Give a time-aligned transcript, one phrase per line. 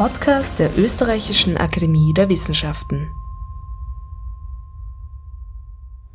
[0.00, 3.10] Podcast der Österreichischen Akademie der Wissenschaften.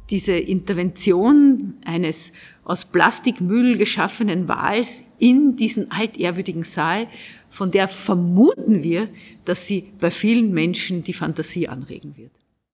[0.09, 2.33] Diese Intervention eines
[2.63, 7.05] aus Plastikmüll geschaffenen Wals in diesen altehrwürdigen Saal,
[7.51, 9.07] von der vermuten wir,
[9.45, 12.31] dass sie bei vielen Menschen die Fantasie anregen wird.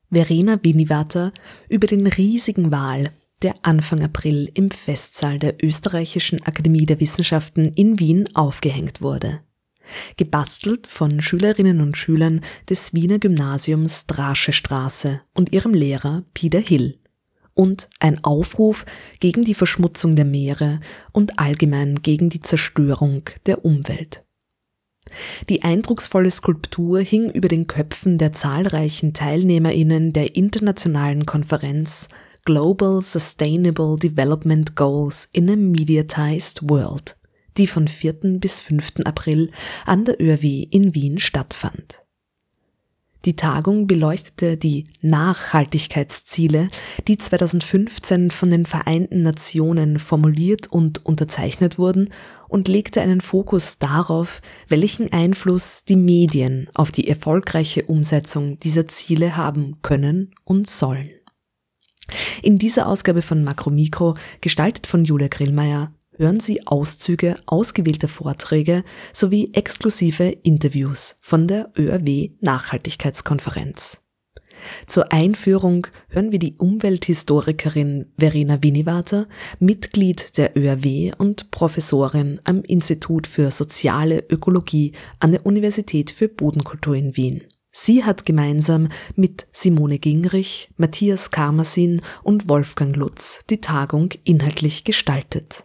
[0.10, 1.34] Verena Winivater
[1.68, 3.10] über den riesigen Wal,
[3.42, 9.42] der Anfang April im Festsaal der Österreichischen Akademie der Wissenschaften in Wien aufgehängt wurde
[10.18, 16.98] gebastelt von Schülerinnen und Schülern des Wiener Gymnasiums Drasche und ihrem Lehrer Peter Hill.
[17.54, 18.86] Und ein Aufruf
[19.20, 20.80] gegen die Verschmutzung der Meere
[21.12, 24.24] und allgemein gegen die Zerstörung der Umwelt.
[25.50, 32.08] Die eindrucksvolle Skulptur hing über den Köpfen der zahlreichen Teilnehmerinnen der internationalen Konferenz
[32.46, 37.21] Global Sustainable Development Goals in a Mediatized World
[37.58, 38.14] die von 4.
[38.40, 39.06] bis 5.
[39.06, 39.52] April
[39.86, 42.02] an der ÖRW in Wien stattfand.
[43.26, 46.70] Die Tagung beleuchtete die Nachhaltigkeitsziele,
[47.08, 52.10] die 2015 von den Vereinten Nationen formuliert und unterzeichnet wurden
[52.48, 59.38] und legte einen Fokus darauf, welchen Einfluss die Medien auf die erfolgreiche Umsetzung dieser Ziele
[59.38, 61.12] haben können und sollen.
[62.42, 69.50] In dieser Ausgabe von Makromikro, gestaltet von Julia Grillmeier, hören Sie Auszüge ausgewählter Vorträge sowie
[69.54, 74.04] exklusive Interviews von der ÖRW Nachhaltigkeitskonferenz.
[74.86, 79.28] Zur Einführung hören wir die Umwelthistorikerin Verena Winivater,
[79.60, 86.96] Mitglied der ÖRW und Professorin am Institut für soziale Ökologie an der Universität für Bodenkultur
[86.96, 87.42] in Wien.
[87.72, 95.64] Sie hat gemeinsam mit Simone Gingrich, Matthias Karmasin und Wolfgang Lutz die Tagung inhaltlich gestaltet.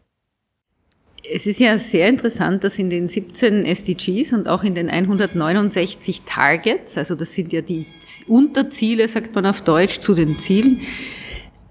[1.32, 6.22] Es ist ja sehr interessant, dass in den 17 SDGs und auch in den 169
[6.22, 7.86] Targets, also das sind ja die
[8.28, 10.80] Unterziele, sagt man auf Deutsch, zu den Zielen,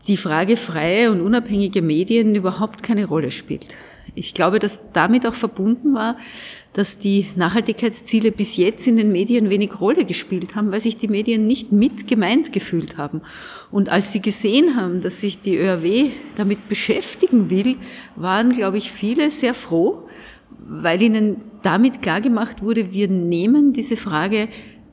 [0.08, 3.78] die Frage freie und unabhängige Medien überhaupt keine Rolle spielt.
[4.16, 6.18] Ich glaube, dass damit auch verbunden war,
[6.72, 11.08] dass die Nachhaltigkeitsziele bis jetzt in den Medien wenig Rolle gespielt haben, weil sich die
[11.08, 13.22] Medien nicht mit gemeint gefühlt haben.
[13.72, 17.78] Und als sie gesehen haben, dass sich die ÖRW damit beschäftigen will,
[18.16, 20.08] waren, glaube ich, viele sehr froh,
[20.68, 24.47] weil ihnen damit klargemacht wurde, wir nehmen diese Frage,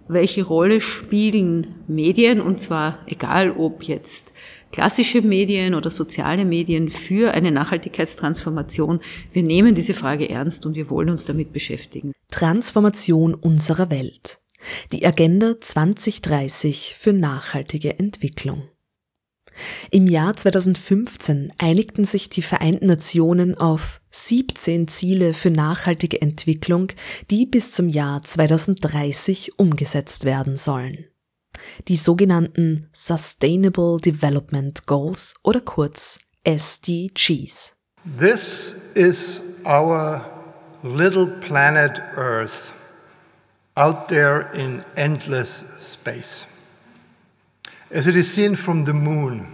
[0.09, 4.33] welche Rolle spielen Medien, und zwar egal ob jetzt
[4.73, 9.01] klassische Medien oder soziale Medien für eine Nachhaltigkeitstransformation.
[9.33, 12.13] Wir nehmen diese Frage ernst und wir wollen uns damit beschäftigen.
[12.31, 14.39] Transformation unserer Welt.
[14.93, 18.69] Die Agenda 2030 für nachhaltige Entwicklung.
[19.91, 26.89] Im Jahr 2015 einigten sich die Vereinten Nationen auf 17 Ziele für nachhaltige Entwicklung,
[27.31, 31.05] die bis zum Jahr 2030 umgesetzt werden sollen
[31.89, 37.75] die sogenannten Sustainable Development Goals oder kurz SDGs.
[38.19, 40.25] This is our
[40.83, 42.75] little planet Earth
[43.77, 46.47] out there in endless space.
[47.91, 49.47] As it is seen from the moon.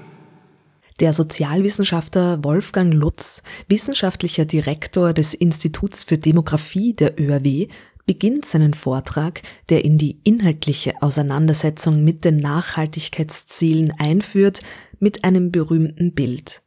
[1.00, 7.68] Der Sozialwissenschaftler Wolfgang Lutz, wissenschaftlicher Direktor des Instituts für Demografie der ÖRW,
[8.08, 14.62] beginnt seinen Vortrag, der in die inhaltliche Auseinandersetzung mit den Nachhaltigkeitszielen einführt,
[14.98, 16.62] mit einem berühmten Bild.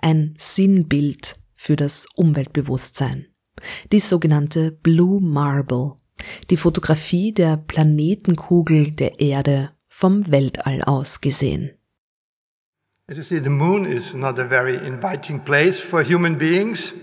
[0.00, 3.26] Ein Sinnbild für das Umweltbewusstsein.
[3.92, 5.92] Die sogenannte Blue Marble.
[6.48, 11.72] Die Fotografie der Planetenkugel der Erde vom Weltall aus gesehen.
[13.10, 16.94] As you see, the moon is not a very inviting place for human beings.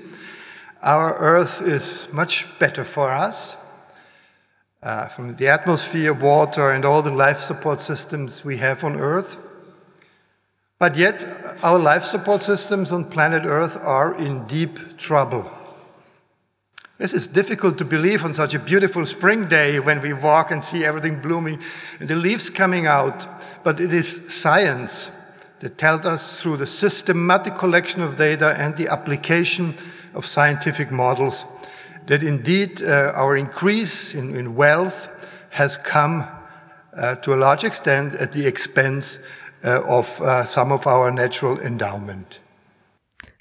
[0.81, 3.57] Our Earth is much better for us.
[4.83, 9.37] Uh, from the atmosphere, water, and all the life support systems we have on Earth.
[10.77, 11.23] But yet,
[11.63, 15.49] our life support systems on planet Earth are in deep trouble.
[16.97, 20.63] This is difficult to believe on such a beautiful spring day when we walk and
[20.63, 21.59] see everything blooming
[21.99, 23.27] and the leaves coming out.
[23.63, 25.11] But it is science
[25.59, 29.73] that tells us through the systematic collection of data and the application
[30.13, 31.45] of scientific models
[32.07, 35.09] that indeed uh, our increase in, in, wealth
[35.49, 36.27] has come
[36.95, 39.19] uh, to a large extent at the expense
[39.63, 42.39] uh, of uh, some of our natural endowment.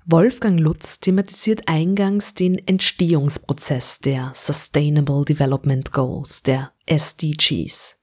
[0.07, 7.97] Wolfgang Lutz thematisiert eingangs den Entstehungsprozess der Sustainable Development Goals, der SDGs.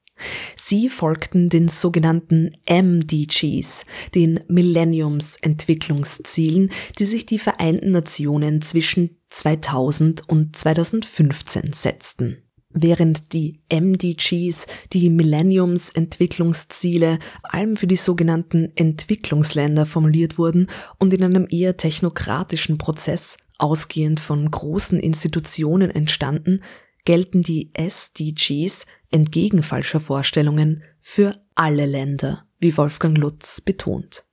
[0.55, 3.85] Sie folgten den sogenannten MDGs,
[4.15, 12.37] den Millenniums-Entwicklungszielen, die sich die Vereinten Nationen zwischen 2000 und 2015 setzten.
[12.73, 20.67] Während die MDGs, die Millenniums-Entwicklungsziele, allem für die sogenannten Entwicklungsländer formuliert wurden
[20.97, 26.61] und in einem eher technokratischen Prozess, ausgehend von großen Institutionen entstanden,
[27.03, 34.25] gelten die SDGs entgegen falscher Vorstellungen für alle Länder, wie Wolfgang Lutz betont.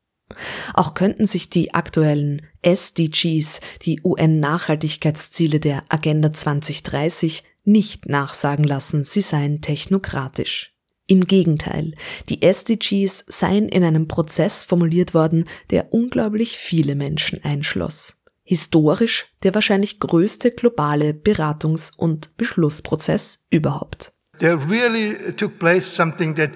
[0.74, 9.20] Auch könnten sich die aktuellen SDGs, die UN-Nachhaltigkeitsziele der Agenda 2030, nicht nachsagen lassen, sie
[9.20, 10.74] seien technokratisch.
[11.06, 11.94] Im Gegenteil,
[12.28, 18.16] die SDGs seien in einem Prozess formuliert worden, der unglaublich viele Menschen einschloss.
[18.42, 24.12] Historisch der wahrscheinlich größte globale Beratungs- und Beschlussprozess überhaupt.
[24.38, 26.54] There really took place something that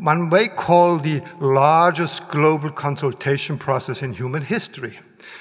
[0.00, 4.98] one may call the largest global consultation process in human history.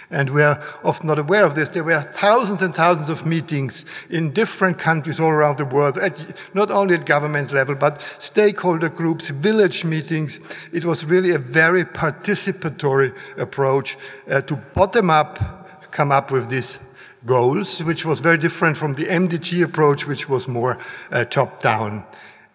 [0.09, 1.69] And we are often not aware of this.
[1.69, 6.21] There were thousands and thousands of meetings in different countries all around the world, at,
[6.53, 10.39] not only at government level, but stakeholder groups, village meetings.
[10.71, 13.97] It was really a very participatory approach
[14.29, 15.57] uh, to bottom up
[15.91, 16.79] come up with these
[17.27, 20.79] goals, which was very different from the MDG approach, which was more
[21.11, 22.03] uh, top down.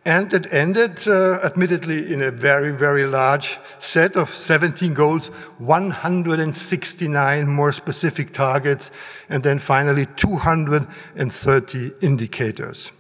[0.05, 5.29] And it ended, uh, admittedly, in a very, very large set of 17 goals,
[5.59, 8.91] 169 more specific targets,
[9.29, 12.91] and then finally 230 indicators.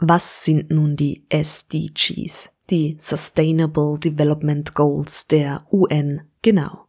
[0.00, 6.86] Was sind nun die SDGs, die Sustainable Development Goals der UN genau?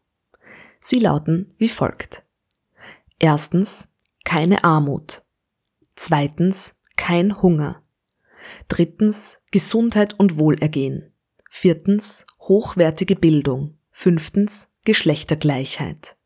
[0.80, 2.23] Sie lauten wie folgt.
[3.24, 3.88] Erstens,
[4.25, 5.24] keine Armut.
[5.96, 7.81] Zweitens, kein Hunger.
[8.68, 11.14] Drittens Gesundheit und Wohlergehen.
[11.50, 13.78] Viertens hochwertige Bildung.
[13.92, 16.18] Fünftens Geschlechtergleichheit.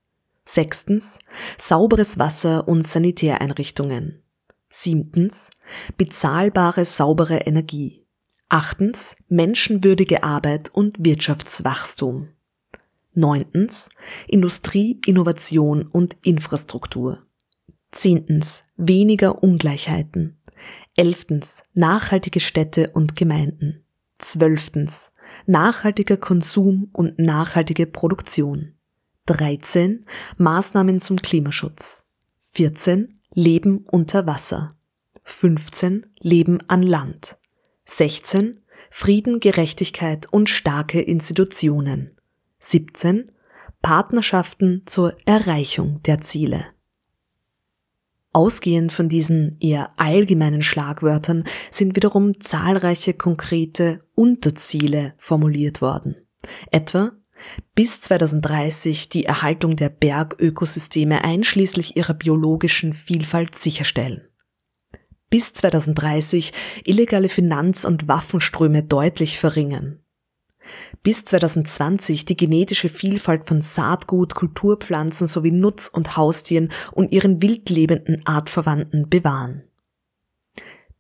[0.44, 1.20] Sechstens
[1.60, 4.24] sauberes Wasser und Sanitäreinrichtungen.
[4.68, 5.52] Siebtens
[5.98, 8.08] bezahlbare saubere Energie.
[8.50, 12.30] Achtens menschenwürdige Arbeit und Wirtschaftswachstum.
[13.18, 13.90] Neuntens
[14.28, 17.26] Industrie, Innovation und Infrastruktur.
[17.92, 20.38] Zehntens weniger Ungleichheiten.
[20.96, 23.84] Elftens nachhaltige Städte und Gemeinden.
[24.20, 25.14] Zwölftens
[25.48, 28.74] nachhaltiger Konsum und nachhaltige Produktion.
[29.26, 30.06] 13
[30.38, 32.08] Maßnahmen zum Klimaschutz.
[32.40, 34.76] 14 Leben unter Wasser.
[35.24, 37.38] 15 Leben an Land.
[37.86, 38.62] 16
[38.92, 42.17] Frieden, Gerechtigkeit und starke Institutionen.
[42.60, 43.32] 17
[43.82, 46.66] Partnerschaften zur Erreichung der Ziele.
[48.34, 56.16] Ausgehend von diesen eher allgemeinen Schlagwörtern sind wiederum zahlreiche konkrete Unterziele formuliert worden.
[56.72, 57.14] Etwa
[57.76, 64.22] bis 2030 die Erhaltung der Bergökosysteme einschließlich ihrer biologischen Vielfalt sicherstellen.
[65.30, 66.54] Bis 2030
[66.86, 70.00] illegale Finanz- und Waffenströme deutlich verringern
[71.04, 78.26] bis 2020 die genetische Vielfalt von Saatgut, Kulturpflanzen sowie Nutz- und Haustieren und ihren wildlebenden
[78.26, 79.64] Artverwandten bewahren.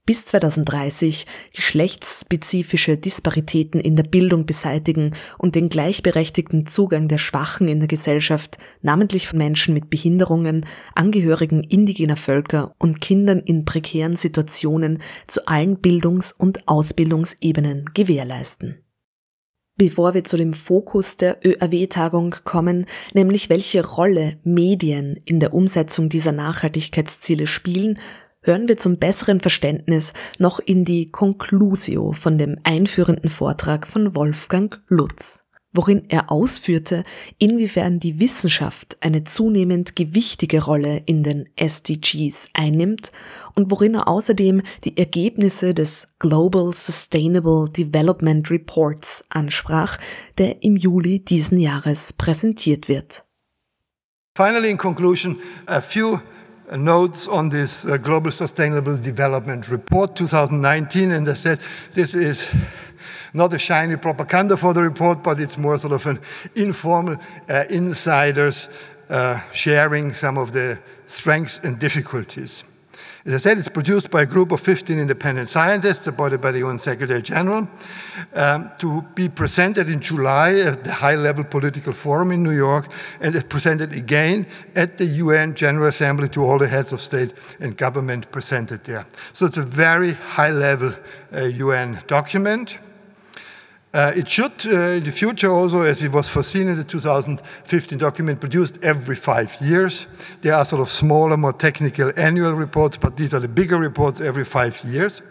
[0.07, 7.79] Bis 2030 geschlechtsspezifische Disparitäten in der Bildung beseitigen und den gleichberechtigten Zugang der Schwachen in
[7.79, 10.65] der Gesellschaft, namentlich von Menschen mit Behinderungen,
[10.95, 18.86] Angehörigen indigener Völker und Kindern in prekären Situationen zu allen Bildungs- und Ausbildungsebenen gewährleisten.
[19.79, 26.09] Bevor wir zu dem Fokus der ÖAW-Tagung kommen, nämlich welche Rolle Medien in der Umsetzung
[26.09, 27.99] dieser Nachhaltigkeitsziele spielen,
[28.41, 34.81] hören wir zum besseren Verständnis noch in die Conclusio von dem einführenden Vortrag von Wolfgang
[34.87, 35.46] Lutz
[35.77, 37.03] worin er ausführte,
[37.37, 43.11] inwiefern die Wissenschaft eine zunehmend gewichtige Rolle in den SDGs einnimmt
[43.55, 49.97] und worin er außerdem die Ergebnisse des Global Sustainable Development Reports ansprach,
[50.37, 53.23] der im Juli diesen Jahres präsentiert wird.
[54.35, 56.19] Finally, in conclusion, a few
[56.75, 61.59] notes on this uh, Global Sustainable Development Report 2019, and I said
[61.93, 62.53] this is
[63.33, 66.19] not a shiny propaganda for the report, but it's more sort of an
[66.55, 67.17] informal
[67.49, 68.69] uh, insiders
[69.09, 72.63] uh, sharing some of the strengths and difficulties.
[73.27, 76.59] As I said, it's produced by a group of 15 independent scientists supported by the
[76.59, 77.67] UN Secretary General
[78.33, 82.87] um, to be presented in July at the high level political forum in New York
[83.19, 87.33] and it's presented again at the UN General Assembly to all the heads of state
[87.59, 89.05] and government presented there.
[89.33, 90.93] So it's a very high level
[91.33, 92.77] uh, UN document.
[93.93, 97.97] Uh, it should, uh, in the future also, as it was foreseen in the 2015
[97.97, 100.07] document, produced every five years.
[100.41, 104.19] There are sort of smaller, more technical annual reports, but these are the bigger reports
[104.19, 105.23] every five years.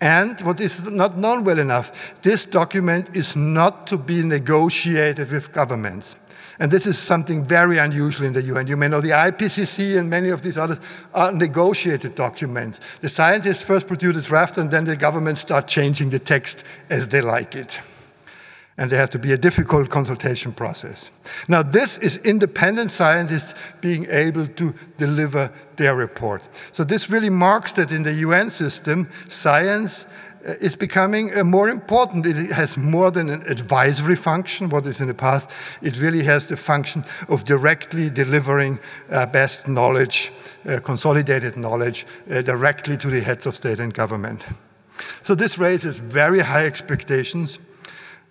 [0.00, 5.52] And what is not known well enough, this document is not to be negotiated with
[5.52, 6.16] governments.
[6.58, 8.66] And this is something very unusual in the UN.
[8.66, 10.78] You may know the IPCC and many of these others
[11.12, 12.98] are negotiated documents.
[12.98, 17.08] The scientists first produce a draft and then the governments start changing the text as
[17.08, 17.80] they like it.
[18.76, 21.10] And there has to be a difficult consultation process.
[21.48, 26.48] Now, this is independent scientists being able to deliver their report.
[26.72, 30.06] So, this really marks that in the UN system, science
[30.60, 32.26] is becoming uh, more important.
[32.26, 35.50] It has more than an advisory function, what is in the past.
[35.82, 38.78] It really has the function of directly delivering
[39.10, 40.32] uh, best knowledge,
[40.68, 44.44] uh, consolidated knowledge, uh, directly to the heads of state and government.
[45.22, 47.58] So this raises very high expectations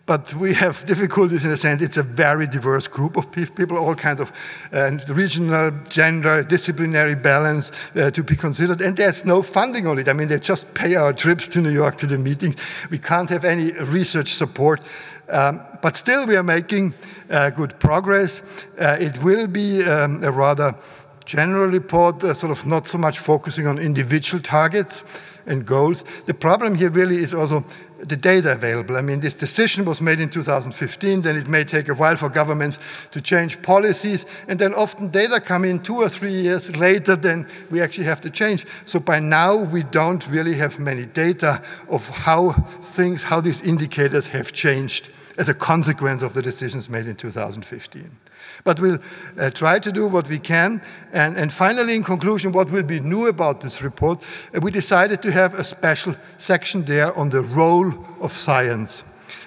[0.05, 1.81] but we have difficulties in a sense.
[1.81, 4.31] It's a very diverse group of people, all kinds of
[4.73, 8.81] uh, regional, gender, disciplinary balance uh, to be considered.
[8.81, 10.09] And there's no funding on it.
[10.09, 12.57] I mean, they just pay our trips to New York to the meetings.
[12.89, 14.81] We can't have any research support.
[15.29, 16.93] Um, but still, we are making
[17.29, 18.65] uh, good progress.
[18.77, 20.75] Uh, it will be um, a rather
[21.25, 25.05] general report, uh, sort of not so much focusing on individual targets
[25.45, 26.03] and goals.
[26.25, 27.65] The problem here really is also
[28.07, 28.97] the data available.
[28.97, 32.29] I mean, this decision was made in 2015, then it may take a while for
[32.29, 32.79] governments
[33.11, 37.47] to change policies, and then often data come in two or three years later than
[37.71, 38.65] we actually have to change.
[38.85, 44.27] So by now, we don't really have many data of how things, how these indicators
[44.27, 48.11] have changed as a consequence of the decisions made in 2015.
[48.63, 48.99] But we'll
[49.37, 50.81] uh, try to do what we can.
[51.11, 54.23] And, and, finally, in conclusion, what will be new about this report?
[54.53, 57.91] Uh, we decided to have a special section there on the role
[58.21, 59.03] of science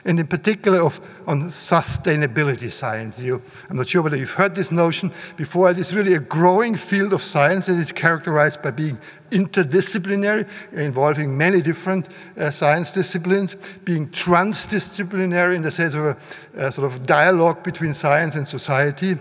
[0.07, 3.21] and in particular of, on sustainability science.
[3.21, 5.71] You, I'm not sure whether you've heard this notion before.
[5.71, 8.99] It is really a growing field of science that is characterized by being
[9.31, 12.09] interdisciplinary, involving many different
[12.39, 16.17] uh, science disciplines, being transdisciplinary in the sense of a,
[16.55, 19.15] a sort of dialogue between science and society,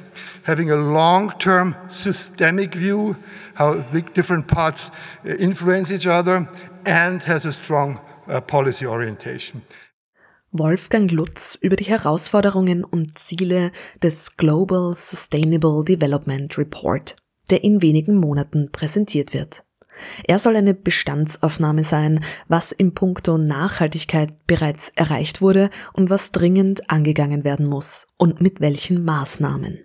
[0.44, 3.16] having a long-term systemic view,
[3.56, 4.92] how the different parts
[5.26, 6.48] uh, influence each other,
[6.86, 9.64] and has a strong uh, policy orientation.
[10.58, 13.72] Wolfgang Lutz über die Herausforderungen und Ziele
[14.02, 17.18] des Global Sustainable Development Report,
[17.50, 19.66] der in wenigen Monaten präsentiert wird.
[20.26, 26.90] Er soll eine Bestandsaufnahme sein, was im Punkto Nachhaltigkeit bereits erreicht wurde und was dringend
[26.90, 29.80] angegangen werden muss und mit welchen Maßnahmen.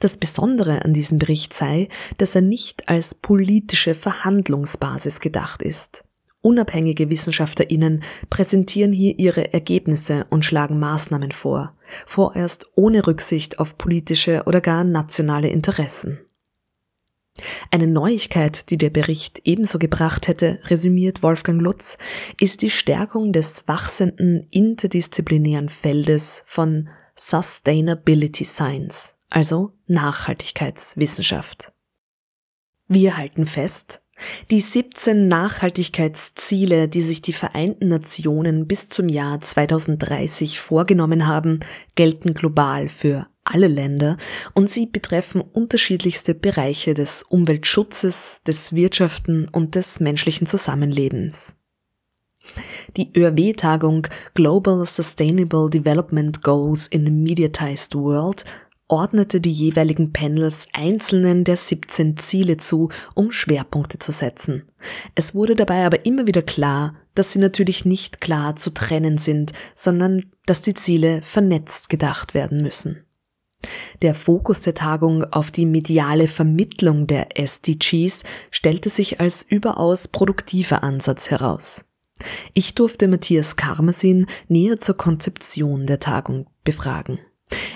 [0.00, 1.88] Das Besondere an diesem Bericht sei,
[2.18, 6.03] dass er nicht als politische Verhandlungsbasis gedacht ist.
[6.44, 11.74] Unabhängige Wissenschaftlerinnen präsentieren hier ihre Ergebnisse und schlagen Maßnahmen vor,
[12.04, 16.20] vorerst ohne Rücksicht auf politische oder gar nationale Interessen.
[17.70, 21.96] Eine Neuigkeit, die der Bericht ebenso gebracht hätte, resümiert Wolfgang Lutz,
[22.38, 31.72] ist die Stärkung des wachsenden interdisziplinären Feldes von Sustainability Science, also Nachhaltigkeitswissenschaft.
[32.86, 34.03] Wir halten fest,
[34.50, 41.60] die 17 Nachhaltigkeitsziele, die sich die Vereinten Nationen bis zum Jahr 2030 vorgenommen haben,
[41.94, 44.16] gelten global für alle Länder
[44.54, 51.56] und sie betreffen unterschiedlichste Bereiche des Umweltschutzes, des Wirtschaften und des menschlichen Zusammenlebens.
[52.96, 58.44] Die ÖRW-Tagung Global Sustainable Development Goals in a Mediatized World
[58.88, 64.64] ordnete die jeweiligen Panels einzelnen der 17 Ziele zu, um Schwerpunkte zu setzen.
[65.14, 69.52] Es wurde dabei aber immer wieder klar, dass sie natürlich nicht klar zu trennen sind,
[69.74, 73.04] sondern dass die Ziele vernetzt gedacht werden müssen.
[74.02, 80.82] Der Fokus der Tagung auf die mediale Vermittlung der SDGs stellte sich als überaus produktiver
[80.82, 81.86] Ansatz heraus.
[82.52, 87.18] Ich durfte Matthias Karmasin näher zur Konzeption der Tagung befragen.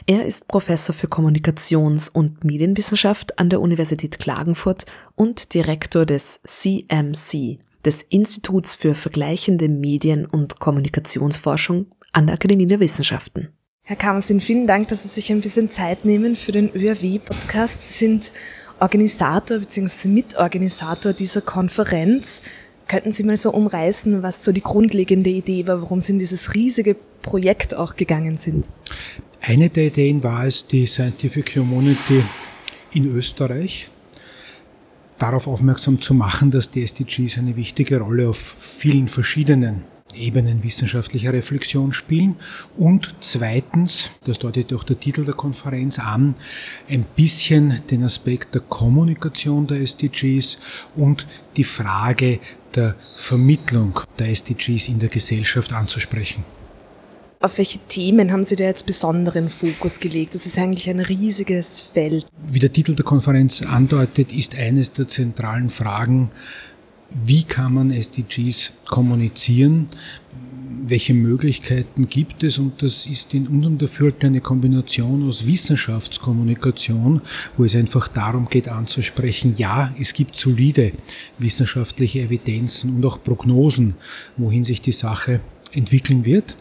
[0.06, 7.58] Er ist Professor für Kommunikations- und Medienwissenschaft an der Universität Klagenfurt und Direktor des CMC,
[7.84, 13.48] des Instituts für vergleichende Medien- und Kommunikationsforschung an der Akademie der Wissenschaften.
[13.82, 17.88] Herr Kammersin, vielen Dank, dass Sie sich ein bisschen Zeit nehmen für den ÖRW-Podcast.
[17.88, 18.32] Sie sind
[18.80, 20.08] Organisator bzw.
[20.08, 22.42] Mitorganisator dieser Konferenz.
[22.86, 26.54] Könnten Sie mal so umreißen, was so die grundlegende Idee war, warum Sie in dieses
[26.54, 28.66] riesige Projekt auch gegangen sind?
[29.40, 32.24] Eine der Ideen war es, die Scientific Community
[32.92, 33.88] in Österreich
[35.18, 39.82] darauf aufmerksam zu machen, dass die SDGs eine wichtige Rolle auf vielen verschiedenen
[40.14, 42.36] Ebenen wissenschaftlicher Reflexion spielen
[42.76, 46.34] und zweitens, das deutet auch der Titel der Konferenz an,
[46.88, 50.58] ein bisschen den Aspekt der Kommunikation der SDGs
[50.96, 51.26] und
[51.56, 52.40] die Frage
[52.74, 56.44] der Vermittlung der SDGs in der Gesellschaft anzusprechen.
[57.40, 60.34] Auf welche Themen haben Sie da jetzt besonderen Fokus gelegt?
[60.34, 62.26] Das ist eigentlich ein riesiges Feld.
[62.42, 66.30] Wie der Titel der Konferenz andeutet, ist eines der zentralen Fragen,
[67.24, 69.88] wie kann man SDGs kommunizieren?
[70.84, 72.58] Welche Möglichkeiten gibt es?
[72.58, 77.20] Und das ist in unserem Dafürhalten eine Kombination aus Wissenschaftskommunikation,
[77.56, 80.90] wo es einfach darum geht anzusprechen, ja, es gibt solide
[81.38, 83.94] wissenschaftliche Evidenzen und auch Prognosen,
[84.36, 85.40] wohin sich die Sache
[85.72, 86.56] entwickeln wird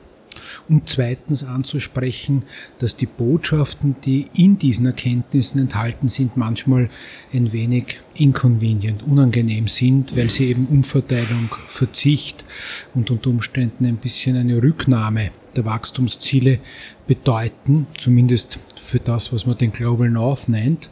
[0.69, 2.43] und zweitens anzusprechen,
[2.79, 6.89] dass die Botschaften, die in diesen Erkenntnissen enthalten sind, manchmal
[7.33, 12.45] ein wenig inconvenient, unangenehm sind, weil sie eben Umverteilung, Verzicht
[12.93, 16.59] und unter Umständen ein bisschen eine Rücknahme der Wachstumsziele
[17.07, 20.89] bedeuten, zumindest für das, was man den Global North nennt,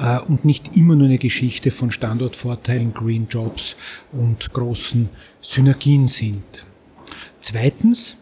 [0.00, 3.76] äh, und nicht immer nur eine Geschichte von Standortvorteilen, Green Jobs
[4.12, 5.08] und großen
[5.40, 6.64] Synergien sind.
[7.40, 8.16] Zweitens,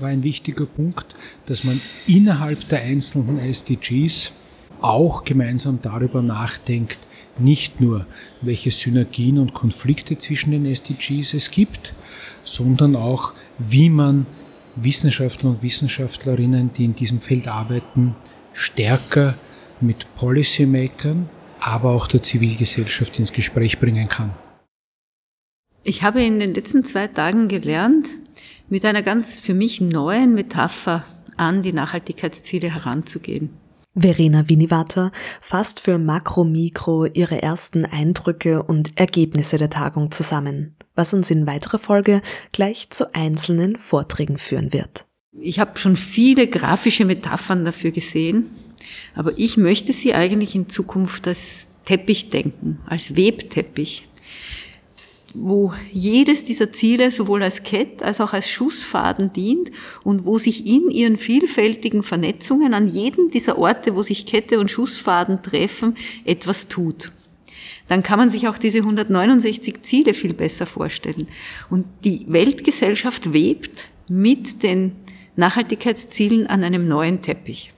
[0.00, 1.14] war ein wichtiger Punkt,
[1.46, 4.32] dass man innerhalb der einzelnen SDGs
[4.80, 6.98] auch gemeinsam darüber nachdenkt,
[7.38, 8.06] nicht nur,
[8.42, 11.94] welche Synergien und Konflikte zwischen den SDGs es gibt,
[12.44, 14.26] sondern auch, wie man
[14.76, 18.14] Wissenschaftler und Wissenschaftlerinnen, die in diesem Feld arbeiten,
[18.52, 19.36] stärker
[19.80, 21.28] mit Policymakern,
[21.60, 24.34] aber auch der Zivilgesellschaft ins Gespräch bringen kann.
[25.82, 28.08] Ich habe in den letzten zwei Tagen gelernt,
[28.70, 31.04] mit einer ganz für mich neuen Metapher
[31.36, 33.50] an die Nachhaltigkeitsziele heranzugehen.
[33.94, 35.10] Verena Winivater
[35.40, 41.46] fasst für Makro Mikro ihre ersten Eindrücke und Ergebnisse der Tagung zusammen, was uns in
[41.46, 42.22] weiterer Folge
[42.52, 45.06] gleich zu einzelnen Vorträgen führen wird.
[45.32, 48.50] Ich habe schon viele grafische Metaphern dafür gesehen,
[49.16, 54.08] aber ich möchte sie eigentlich in Zukunft als Teppich denken, als Webteppich
[55.34, 59.70] wo jedes dieser Ziele sowohl als Kett als auch als Schussfaden dient
[60.02, 64.70] und wo sich in ihren vielfältigen Vernetzungen an jedem dieser Orte, wo sich Kette und
[64.70, 67.12] Schussfaden treffen, etwas tut.
[67.88, 71.26] Dann kann man sich auch diese 169 Ziele viel besser vorstellen.
[71.70, 74.92] Und die Weltgesellschaft webt mit den
[75.36, 77.72] Nachhaltigkeitszielen an einem neuen Teppich.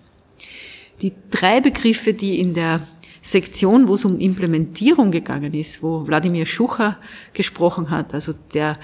[1.00, 2.86] Die drei Begriffe, die in der
[3.22, 6.98] Sektion, wo es um Implementierung gegangen ist, wo Wladimir Schucher
[7.32, 8.78] gesprochen hat, also der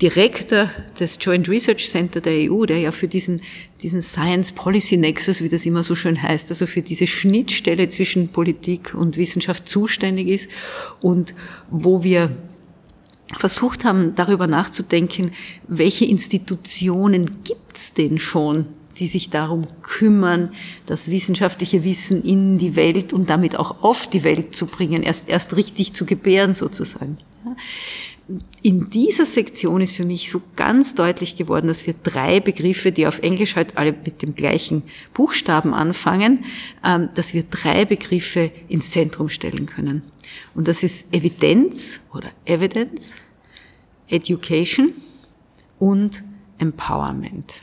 [0.00, 3.40] Direktor des Joint Research Center der EU, der ja für diesen,
[3.80, 8.28] diesen Science Policy Nexus, wie das immer so schön heißt, also für diese Schnittstelle zwischen
[8.28, 10.50] Politik und Wissenschaft zuständig ist
[11.00, 11.34] und
[11.70, 12.30] wo wir
[13.38, 15.32] versucht haben, darüber nachzudenken,
[15.66, 18.66] welche Institutionen gibt's denn schon,
[18.98, 20.50] die sich darum kümmern,
[20.86, 25.28] das wissenschaftliche Wissen in die Welt und damit auch auf die Welt zu bringen, erst,
[25.28, 27.18] erst richtig zu gebären sozusagen.
[28.62, 33.06] In dieser Sektion ist für mich so ganz deutlich geworden, dass wir drei Begriffe, die
[33.06, 34.82] auf Englisch halt alle mit dem gleichen
[35.14, 36.44] Buchstaben anfangen,
[36.84, 40.02] ähm, dass wir drei Begriffe ins Zentrum stellen können.
[40.54, 43.14] Und das ist Evidenz oder Evidence,
[44.08, 44.92] Education
[45.78, 46.24] und
[46.58, 47.62] Empowerment.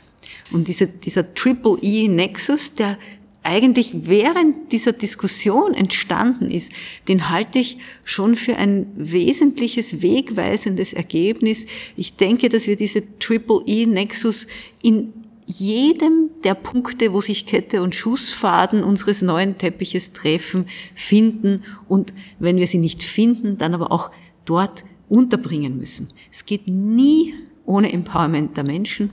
[0.52, 2.98] Und diese, dieser Triple E Nexus, der
[3.44, 6.72] eigentlich während dieser Diskussion entstanden ist,
[7.08, 11.66] den halte ich schon für ein wesentliches wegweisendes Ergebnis.
[11.96, 14.46] Ich denke, dass wir diese Triple E Nexus
[14.82, 15.12] in
[15.46, 22.56] jedem der Punkte, wo sich Kette und Schussfaden unseres neuen Teppiches treffen, finden und wenn
[22.56, 24.10] wir sie nicht finden, dann aber auch
[24.46, 26.08] dort unterbringen müssen.
[26.32, 27.34] Es geht nie
[27.66, 29.10] ohne Empowerment der Menschen.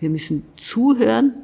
[0.00, 1.34] Wir müssen zuhören.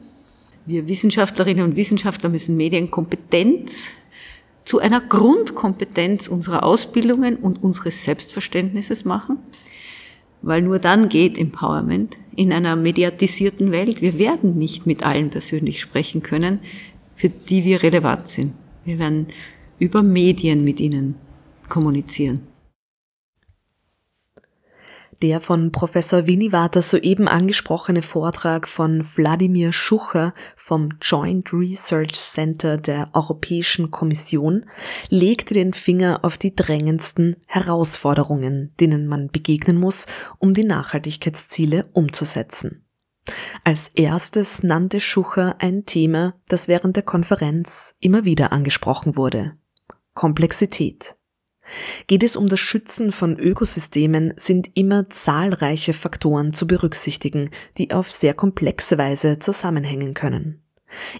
[0.66, 3.90] Wir Wissenschaftlerinnen und Wissenschaftler müssen Medienkompetenz
[4.64, 9.38] zu einer Grundkompetenz unserer Ausbildungen und unseres Selbstverständnisses machen,
[10.42, 14.02] weil nur dann geht Empowerment in einer mediatisierten Welt.
[14.02, 16.60] Wir werden nicht mit allen persönlich sprechen können,
[17.14, 18.52] für die wir relevant sind.
[18.84, 19.28] Wir werden
[19.78, 21.14] über Medien mit ihnen
[21.70, 22.40] kommunizieren.
[25.20, 33.10] Der von Professor Winivater soeben angesprochene Vortrag von Wladimir Schucher vom Joint Research Center der
[33.14, 34.64] Europäischen Kommission
[35.08, 40.06] legte den Finger auf die drängendsten Herausforderungen, denen man begegnen muss,
[40.38, 42.84] um die Nachhaltigkeitsziele umzusetzen.
[43.64, 49.58] Als erstes nannte Schucher ein Thema, das während der Konferenz immer wieder angesprochen wurde.
[50.14, 51.17] Komplexität.
[52.06, 58.10] Geht es um das Schützen von Ökosystemen, sind immer zahlreiche Faktoren zu berücksichtigen, die auf
[58.10, 60.62] sehr komplexe Weise zusammenhängen können.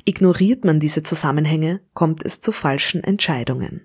[0.05, 3.83] Ignoriert man diese Zusammenhänge, kommt es zu falschen Entscheidungen.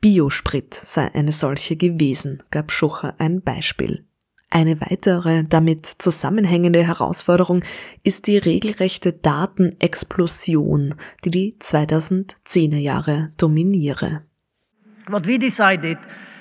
[0.00, 4.06] Biosprit sei eine solche gewesen, gab Schucher ein Beispiel.
[4.50, 7.64] Eine weitere damit zusammenhängende Herausforderung
[8.04, 14.22] ist die regelrechte Datenexplosion, die die 2010er Jahre dominiere.
[15.08, 15.98] What we decided,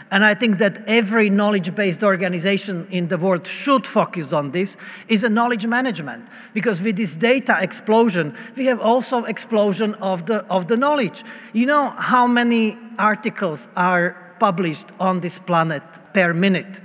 [0.10, 4.78] and I think that every knowledge based organization in the world should focus on this,
[5.08, 6.28] is a knowledge management.
[6.54, 11.24] Because with this data explosion, we have also explosion of the, of the knowledge.
[11.52, 16.80] You know how many articles are published on this planet per minute?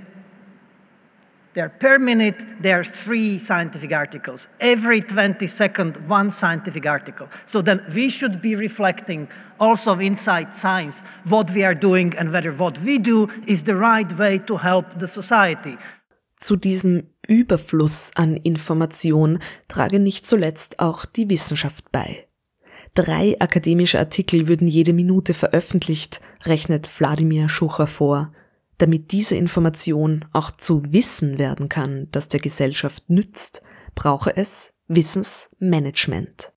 [1.59, 4.49] There per minute, there are three scientific articles.
[4.61, 7.27] Every 20 seconds, one scientific article.
[7.47, 9.27] So then we should be reflecting
[9.59, 14.17] also inside science what we are doing and whether what we do is the right
[14.17, 15.77] way to help the society.
[16.37, 22.29] Zu diesem Überfluss an Information trage nicht zuletzt auch die Wissenschaft bei.
[22.95, 28.31] Drei akademische Artikel würden jede Minute veröffentlicht, rechnet Wladimir Schucher vor
[28.79, 33.63] damit diese Information auch zu Wissen werden kann, das der Gesellschaft nützt,
[33.95, 36.53] brauche es Wissensmanagement.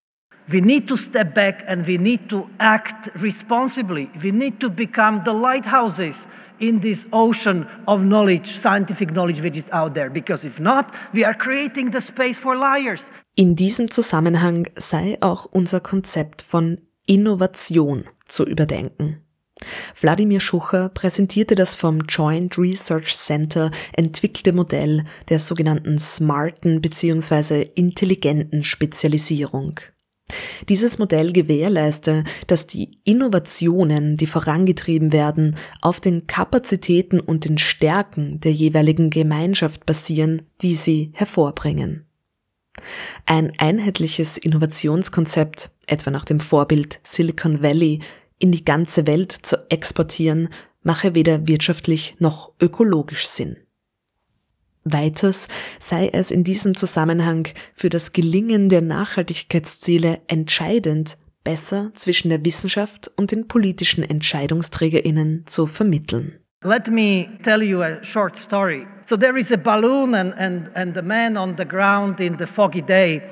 [0.48, 4.10] We need to step back and we need to act responsibly.
[4.22, 6.28] We need to become the lighthouses
[6.60, 10.10] in this ocean of knowledge, scientific knowledge which is out there.
[10.10, 13.12] Because if not, we are creating the space for liars.
[13.36, 19.22] In diesem Zusammenhang sei auch unser Konzept von Innovation zu überdenken.
[20.00, 27.68] Wladimir Schucher präsentierte das vom Joint Research Center entwickelte Modell der sogenannten smarten bzw.
[27.76, 29.80] intelligenten Spezialisierung.
[30.70, 38.40] Dieses Modell gewährleiste, dass die Innovationen, die vorangetrieben werden, auf den Kapazitäten und den Stärken
[38.40, 42.06] der jeweiligen Gemeinschaft basieren, die sie hervorbringen.
[43.26, 48.00] Ein einheitliches Innovationskonzept, etwa nach dem Vorbild Silicon Valley,
[48.42, 50.50] in die ganze Welt zu exportieren,
[50.84, 53.58] mache weder wirtschaftlich noch ökologisch Sinn.
[54.84, 55.48] Weiters
[55.80, 63.12] sei es in diesem Zusammenhang für das Gelingen der Nachhaltigkeitsziele entscheidend, besser zwischen der Wissenschaft
[63.16, 66.38] und den politischen Entscheidungsträgerinnen zu vermitteln.
[66.64, 68.86] Let me tell you a short story.
[69.06, 72.46] So there is a balloon and, and, and the man on the ground in the
[72.46, 73.24] foggy day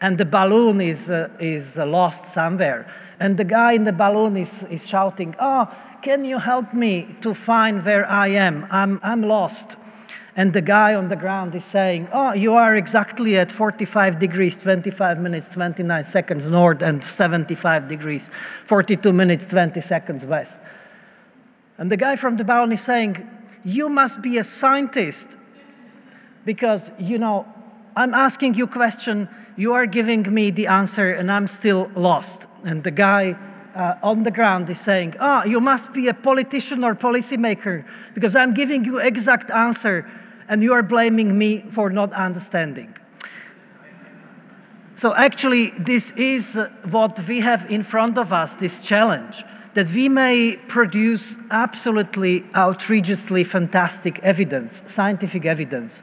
[0.00, 2.86] and the balloon is, uh, is uh, lost somewhere.
[3.18, 7.34] And the guy in the balloon is, is shouting, Oh, can you help me to
[7.34, 8.66] find where I am?
[8.70, 9.76] I'm, I'm lost.
[10.38, 14.58] And the guy on the ground is saying, Oh, you are exactly at 45 degrees,
[14.58, 18.30] 25 minutes, 29 seconds north, and 75 degrees,
[18.66, 20.60] 42 minutes, 20 seconds west.
[21.78, 23.28] And the guy from the balloon is saying,
[23.64, 25.38] You must be a scientist
[26.44, 27.46] because, you know,
[27.96, 32.46] I'm asking you a question, you are giving me the answer, and I'm still lost.
[32.64, 33.36] And the guy
[33.74, 38.34] uh, on the ground is saying, Ah, you must be a politician or policymaker because
[38.34, 40.06] I'm giving you exact answer
[40.48, 42.96] and you are blaming me for not understanding.
[44.94, 46.58] So actually, this is
[46.90, 53.44] what we have in front of us, this challenge, that we may produce absolutely outrageously
[53.44, 56.02] fantastic evidence, scientific evidence.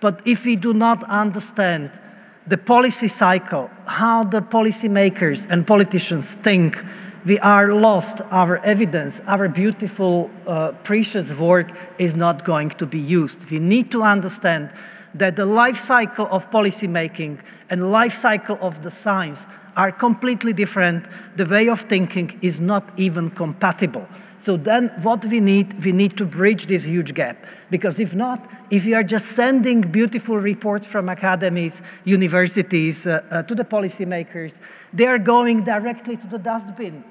[0.00, 2.00] But if we do not understand
[2.46, 6.84] the policy cycle, how the policymakers and politicians think
[7.24, 13.00] we are lost, our evidence, our beautiful, uh, precious work is not going to be
[13.00, 13.50] used.
[13.50, 14.70] We need to understand
[15.12, 21.08] that the life cycle of policymaking and life cycle of the science are completely different.
[21.36, 24.06] The way of thinking is not even compatible.
[24.38, 27.36] So then what we need, we need to bridge this huge gap.
[27.70, 33.42] Because if not, if we are just sending beautiful reports from academies, universities, uh, uh,
[33.44, 34.60] to the policymakers,
[34.92, 37.04] they are going directly to the dustbin.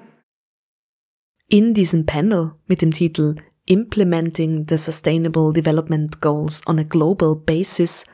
[1.47, 3.35] In diesem Panel mit dem Titel
[3.67, 8.05] Implementing the Sustainable Development Goals on a Global Basis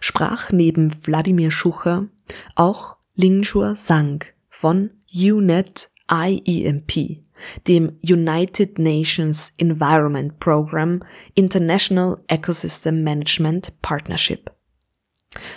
[0.00, 2.08] sprach neben Wladimir Schucher
[2.56, 7.22] auch Lingshua Zhang von UNET IEMP
[7.66, 11.00] dem United Nations Environment Program
[11.34, 14.50] International Ecosystem Management Partnership.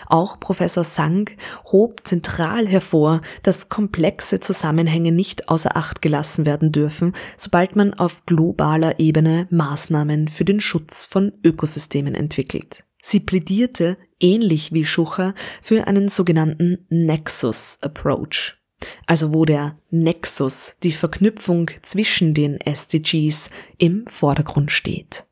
[0.07, 1.29] Auch Professor Sang
[1.71, 8.25] hob zentral hervor, dass komplexe Zusammenhänge nicht außer Acht gelassen werden dürfen, sobald man auf
[8.25, 12.83] globaler Ebene Maßnahmen für den Schutz von Ökosystemen entwickelt.
[13.01, 18.60] Sie plädierte, ähnlich wie Schucher, für einen sogenannten Nexus Approach.
[19.07, 25.25] Also wo der Nexus, die Verknüpfung zwischen den SDGs im Vordergrund steht.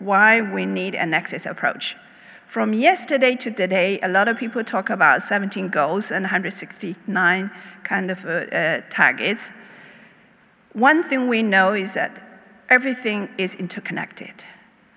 [0.00, 1.96] Why we need a nexus approach.
[2.46, 7.50] From yesterday to today, a lot of people talk about 17 goals and 169
[7.82, 9.52] kind of uh, uh, targets.
[10.74, 12.10] One thing we know is that
[12.68, 14.44] everything is interconnected.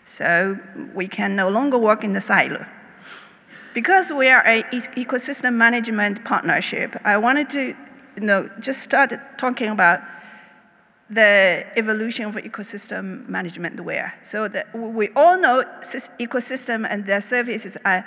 [0.03, 0.59] So
[0.93, 2.65] we can no longer work in the silo.
[3.75, 7.75] Because we are an ecosystem management partnership, I wanted to
[8.15, 9.99] you know, just start talking about
[11.09, 14.13] the evolution of ecosystem management where.
[14.23, 18.05] So that we all know ecosystem and their services are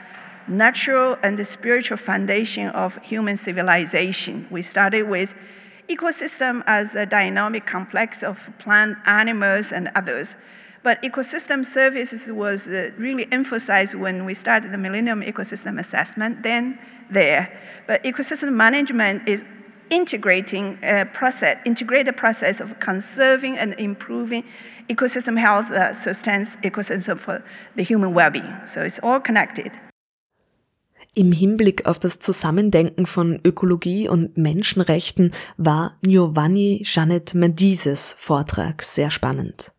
[0.48, 4.46] natural and the spiritual foundation of human civilization.
[4.50, 5.34] We started with
[5.86, 10.38] ecosystem as a dynamic complex of plant, animals, and others.
[10.82, 16.78] But ecosystem services was uh, really emphasized when we started the Millennium Ecosystem Assessment, then
[17.10, 17.48] there.
[17.86, 19.44] But ecosystem management is
[19.90, 24.44] integrating a process, integrated process of conserving and improving
[24.88, 27.42] ecosystem health that sustains ecosystem for
[27.76, 28.54] the human well-being.
[28.66, 29.78] So it's all connected.
[31.14, 39.10] Im Hinblick auf das Zusammendenken von Ökologie und Menschenrechten war Giovanni Janet Mendises Vortrag sehr
[39.10, 39.72] spannend.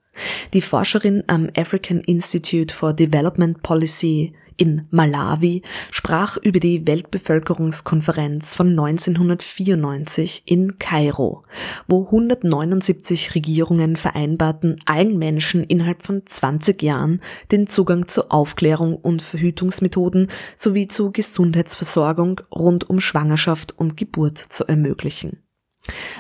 [0.54, 8.70] Die Forscherin am African Institute for Development Policy in Malawi sprach über die Weltbevölkerungskonferenz von
[8.72, 11.44] 1994 in Kairo,
[11.88, 19.22] wo 179 Regierungen vereinbarten, allen Menschen innerhalb von 20 Jahren den Zugang zu Aufklärung und
[19.22, 20.28] Verhütungsmethoden
[20.58, 25.38] sowie zu Gesundheitsversorgung rund um Schwangerschaft und Geburt zu ermöglichen.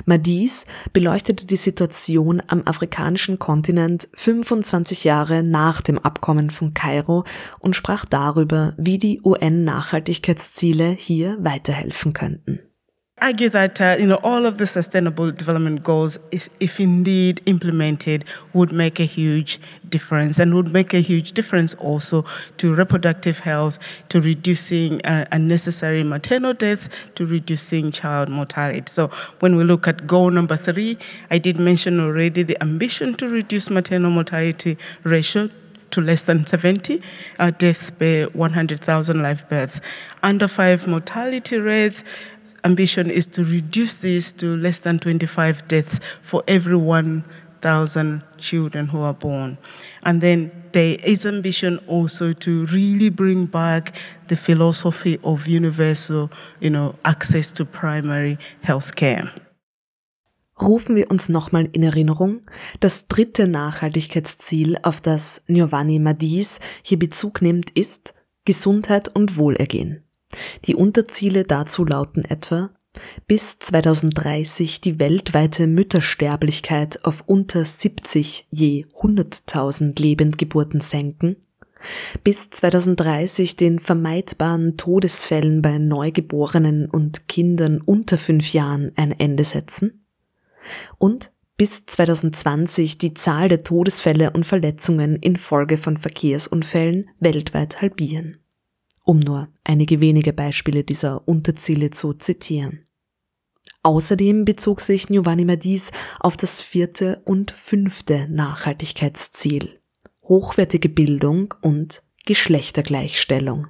[0.05, 7.23] Madis beleuchtete die Situation am afrikanischen Kontinent 25 Jahre nach dem Abkommen von Kairo
[7.59, 12.59] und sprach darüber, wie die UN-Nachhaltigkeitsziele hier weiterhelfen könnten.
[13.21, 18.25] Argue that uh, you know all of the sustainable development goals, if, if indeed implemented,
[18.53, 22.23] would make a huge difference and would make a huge difference also
[22.57, 28.83] to reproductive health, to reducing uh, unnecessary maternal deaths, to reducing child mortality.
[28.87, 29.07] So
[29.39, 30.97] when we look at goal number three,
[31.29, 35.49] I did mention already the ambition to reduce maternal mortality ratio
[35.91, 37.01] to less than 70
[37.39, 39.81] uh, deaths per 100,000 live births.
[40.23, 42.03] Under five mortality rates,
[42.63, 49.01] ambition is to reduce this to less than 25 deaths for every 1,000 children who
[49.01, 49.57] are born.
[50.03, 53.93] And then there is ambition also to really bring back
[54.27, 59.29] the philosophy of universal you know, access to primary health care.
[60.61, 62.41] Rufen wir uns nochmal in Erinnerung,
[62.81, 70.03] das dritte Nachhaltigkeitsziel, auf das Giovanni Madis hier Bezug nimmt, ist Gesundheit und Wohlergehen.
[70.65, 72.71] Die Unterziele dazu lauten etwa
[73.27, 81.37] bis 2030 die weltweite Müttersterblichkeit auf unter 70 je 100.000 Lebendgeburten senken,
[82.23, 90.05] bis 2030 den vermeidbaren Todesfällen bei Neugeborenen und Kindern unter fünf Jahren ein Ende setzen
[90.97, 98.37] und bis 2020 die Zahl der Todesfälle und Verletzungen infolge von Verkehrsunfällen weltweit halbieren
[99.05, 102.85] um nur einige wenige Beispiele dieser Unterziele zu zitieren.
[103.81, 109.79] Außerdem bezog sich Giovanni Madis auf das vierte und fünfte Nachhaltigkeitsziel
[110.29, 113.67] hochwertige Bildung und Geschlechtergleichstellung.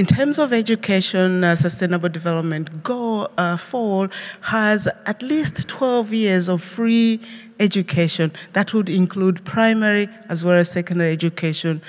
[0.00, 4.08] In terms of education, uh, Sustainable Development Goal uh, Fall
[4.40, 7.20] has at least 12 years of free
[7.58, 8.32] education.
[8.54, 11.82] That would include primary as well as secondary education,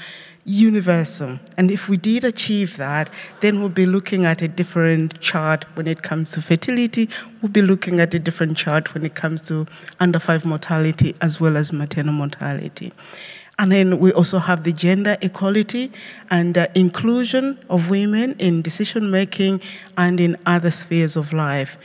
[0.44, 1.40] universal.
[1.56, 5.88] And if we did achieve that, then we'll be looking at a different chart when
[5.88, 7.08] it comes to fertility.
[7.42, 9.68] We'll be looking at a different chart when it comes to
[10.02, 12.92] under five mortality as well as maternal mortality.
[13.60, 15.92] And then we also have the gender equality
[16.30, 19.62] and uh, inclusion of women in decision making
[19.98, 21.78] and in other spheres of life.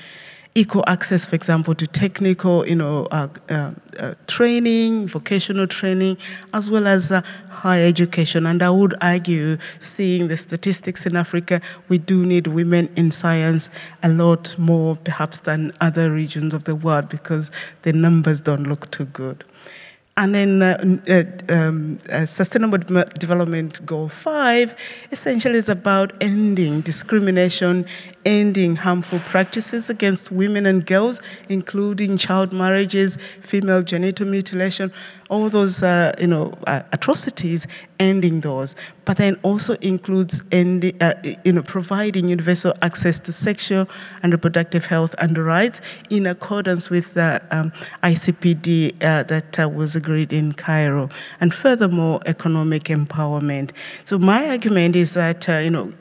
[0.55, 6.16] Equal access, for example, to technical, you know, uh, uh, uh training, vocational training,
[6.55, 8.46] as well as uh, higher education.
[8.46, 13.68] And I would argue, seeing the statistics in Africa, we do need women in science
[14.02, 17.50] a lot more, perhaps, than other regions of the world because
[17.83, 19.44] the numbers don't look too good.
[20.18, 24.74] And then uh, uh, um, uh, Sustainable Development Goal 5
[25.12, 27.85] essentially is about ending discrimination
[28.27, 34.93] ending harmful practices against women and girls, including child marriages, female genital mutilation,
[35.31, 37.67] all those uh, you know uh, atrocities,
[38.01, 38.75] ending those.
[39.05, 43.89] But then also includes ending, uh, you know providing universal access to sexual
[44.23, 47.71] and reproductive health and rights in accordance with the um,
[48.03, 51.09] ICPD uh, that uh, was agreed in Cairo,
[51.41, 53.71] and furthermore economic empowerment.
[54.05, 55.93] So my argument is that uh, you know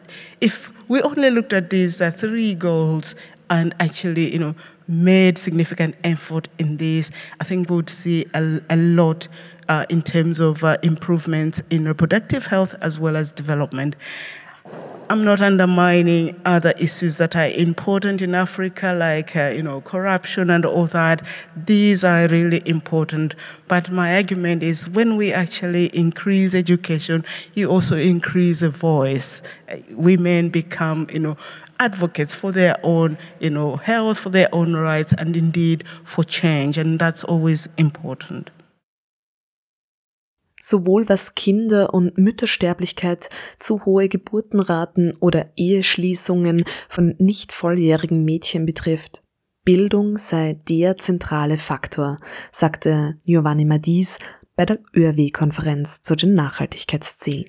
[0.42, 3.16] if we only looked at these three goals
[3.50, 4.56] and actually you know
[4.88, 9.28] made significant effort in this, I think we would see a, a lot
[9.68, 13.96] uh, in terms of uh, improvements in reproductive health as well as development.
[15.08, 20.50] I'm not undermining other issues that are important in Africa, like uh, you know corruption
[20.50, 21.22] and all that.
[21.56, 23.36] These are really important.
[23.68, 29.44] But my argument is, when we actually increase education, you also increase a voice.
[29.92, 31.38] Women become you know
[31.80, 36.80] advocates for their own you know health, for their own rights, and indeed for change,
[36.80, 38.50] and that's always important.
[40.66, 49.24] Sowohl was Kinder- und Müttersterblichkeit, zu hohe Geburtenraten oder Eheschließungen von nicht volljährigen Mädchen betrifft.
[49.64, 52.18] Bildung sei der zentrale Faktor,
[52.52, 54.18] sagte Giovanni Madis
[54.56, 57.46] bei der ÖRW-Konferenz zu den Nachhaltigkeitszielen.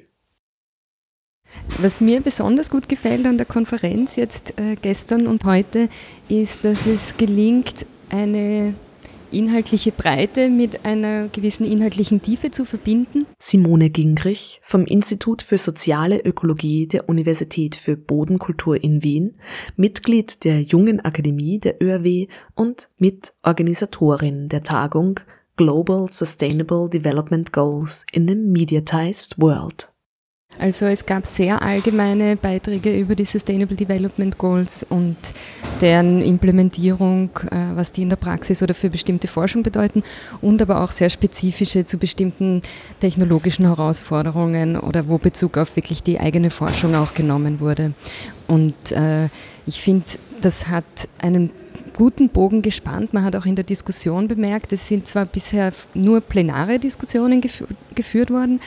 [1.78, 5.88] Was mir besonders gut gefällt an der Konferenz jetzt äh, gestern und heute,
[6.28, 8.74] ist, dass es gelingt, eine
[9.30, 13.26] inhaltliche Breite mit einer gewissen inhaltlichen Tiefe zu verbinden.
[13.38, 19.34] Simone Gingrich vom Institut für soziale Ökologie der Universität für Bodenkultur in Wien,
[19.76, 25.20] Mitglied der Jungen Akademie der ÖRW und Mitorganisatorin der Tagung
[25.56, 29.95] Global Sustainable Development Goals in a Mediatized World.
[30.58, 35.16] Also es gab sehr allgemeine Beiträge über die Sustainable Development Goals und
[35.80, 40.02] deren Implementierung, äh, was die in der Praxis oder für bestimmte Forschung bedeuten
[40.40, 42.62] und aber auch sehr spezifische zu bestimmten
[43.00, 47.92] technologischen Herausforderungen oder wo Bezug auf wirklich die eigene Forschung auch genommen wurde.
[48.46, 49.28] Und äh,
[49.66, 50.06] ich finde,
[50.40, 50.84] das hat
[51.18, 51.50] einen
[51.94, 53.12] guten Bogen gespannt.
[53.12, 57.42] Man hat auch in der Diskussion bemerkt, es sind zwar bisher nur plenare Diskussionen
[57.94, 58.60] geführt worden,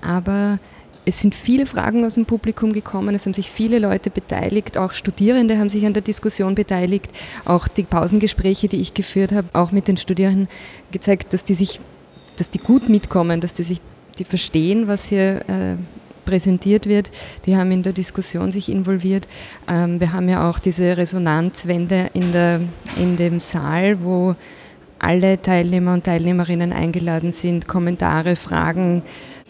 [0.00, 0.58] aber
[1.04, 4.92] es sind viele Fragen aus dem Publikum gekommen, es haben sich viele Leute beteiligt, auch
[4.92, 7.10] Studierende haben sich an der Diskussion beteiligt,
[7.44, 10.48] auch die Pausengespräche, die ich geführt habe, auch mit den Studierenden
[10.92, 11.80] gezeigt, dass die sich,
[12.36, 13.80] dass die gut mitkommen, dass die sich,
[14.18, 15.76] die verstehen, was hier äh,
[16.24, 17.10] präsentiert wird.
[17.46, 19.26] Die haben in der Diskussion sich involviert.
[19.68, 22.60] Ähm, wir haben ja auch diese Resonanzwände in, der,
[22.96, 24.36] in dem Saal, wo
[25.00, 29.02] alle Teilnehmer und Teilnehmerinnen eingeladen sind, Kommentare, Fragen,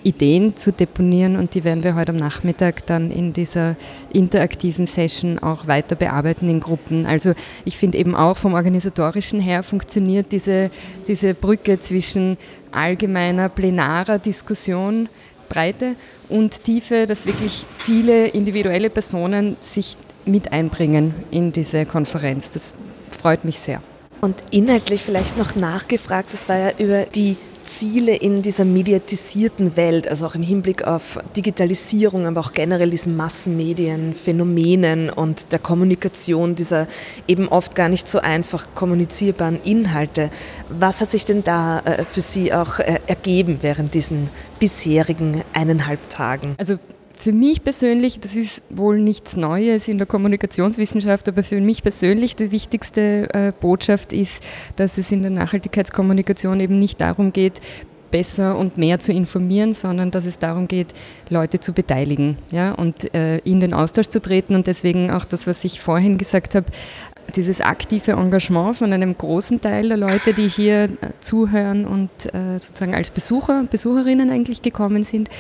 [0.05, 3.77] Ideen zu deponieren und die werden wir heute am Nachmittag dann in dieser
[4.13, 7.07] interaktiven Session auch weiter bearbeiten in Gruppen.
[7.07, 7.33] Also
[7.65, 10.71] ich finde eben auch vom organisatorischen her funktioniert diese,
[11.07, 12.37] diese Brücke zwischen
[12.71, 15.09] allgemeiner, plenarer Diskussion,
[15.49, 15.97] Breite
[16.29, 22.51] und Tiefe, dass wirklich viele individuelle Personen sich mit einbringen in diese Konferenz.
[22.51, 22.75] Das
[23.11, 23.83] freut mich sehr.
[24.21, 30.09] Und inhaltlich vielleicht noch nachgefragt, das war ja über die Ziele in dieser mediatisierten Welt,
[30.09, 36.55] also auch im Hinblick auf Digitalisierung, aber auch generell diesen Massenmedien, Phänomenen und der Kommunikation
[36.55, 36.87] dieser
[37.29, 40.31] eben oft gar nicht so einfach kommunizierbaren Inhalte.
[40.69, 46.11] Was hat sich denn da äh, für Sie auch äh, ergeben während diesen bisherigen eineinhalb
[46.11, 46.55] Tagen?
[46.59, 46.79] Also
[47.23, 52.35] für mich persönlich, das ist wohl nichts Neues in der Kommunikationswissenschaft, aber für mich persönlich
[52.35, 54.43] die wichtigste äh, Botschaft ist,
[54.75, 57.61] dass es in der Nachhaltigkeitskommunikation eben nicht darum geht,
[58.11, 60.95] besser und mehr zu informieren, sondern dass es darum geht,
[61.29, 64.57] Leute zu beteiligen ja, und äh, in den Austausch zu treten.
[64.57, 66.67] Und deswegen auch das, was ich vorhin gesagt habe,
[67.37, 70.89] dieses aktive Engagement von einem großen Teil der Leute, die hier äh,
[71.21, 75.31] zuhören und äh, sozusagen als Besucher, Besucherinnen eigentlich gekommen sind,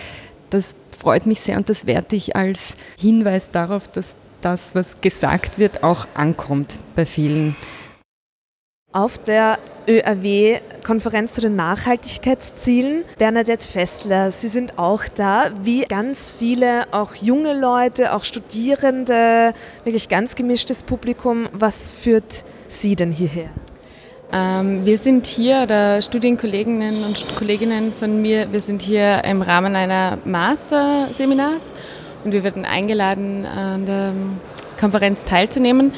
[0.50, 5.58] das freut mich sehr und das werte ich als Hinweis darauf, dass das, was gesagt
[5.58, 7.56] wird, auch ankommt bei vielen.
[8.92, 13.04] Auf der ÖAW-Konferenz zu den Nachhaltigkeitszielen.
[13.18, 20.08] Bernadette Fessler, Sie sind auch da, wie ganz viele, auch junge Leute, auch Studierende, wirklich
[20.08, 21.48] ganz gemischtes Publikum.
[21.52, 23.50] Was führt Sie denn hierher?
[24.34, 29.76] Ähm, wir sind hier, oder Studienkolleginnen und Kolleginnen von mir, wir sind hier im Rahmen
[29.76, 31.64] einer Master-Seminars
[32.24, 34.14] und wir werden eingeladen, an der
[34.80, 35.92] Konferenz teilzunehmen.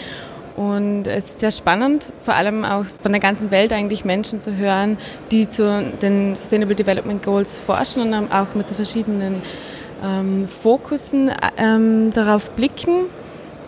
[0.56, 4.56] Und es ist sehr spannend, vor allem auch von der ganzen Welt eigentlich Menschen zu
[4.56, 4.98] hören,
[5.30, 9.42] die zu den Sustainable Development Goals forschen und auch mit so verschiedenen
[10.02, 13.06] ähm, Fokussen ähm, darauf blicken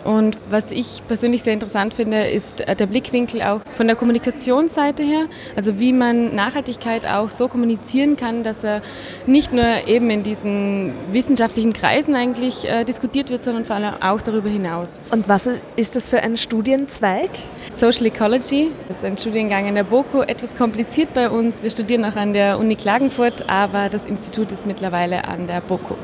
[0.07, 5.03] Und was ich persönlich sehr interessant finde, ist äh, der Blickwinkel auch von der Kommunikationsseite
[5.03, 5.25] her,
[5.57, 8.81] also wie man Nachhaltigkeit auch so kommunizieren kann, dass er
[9.25, 14.21] nicht nur eben in diesen wissenschaftlichen Kreisen eigentlich äh, diskutiert wird, sondern vor allem auch
[14.21, 15.01] darüber hinaus.
[15.11, 17.31] Und was ist das für ein Studienzweig?
[17.67, 21.63] Social Ecology, das ist ein Studiengang in der BOKU, etwas kompliziert bei uns.
[21.63, 25.95] Wir studieren auch an der Uni Klagenfurt, aber das Institut ist mittlerweile an der BOKU.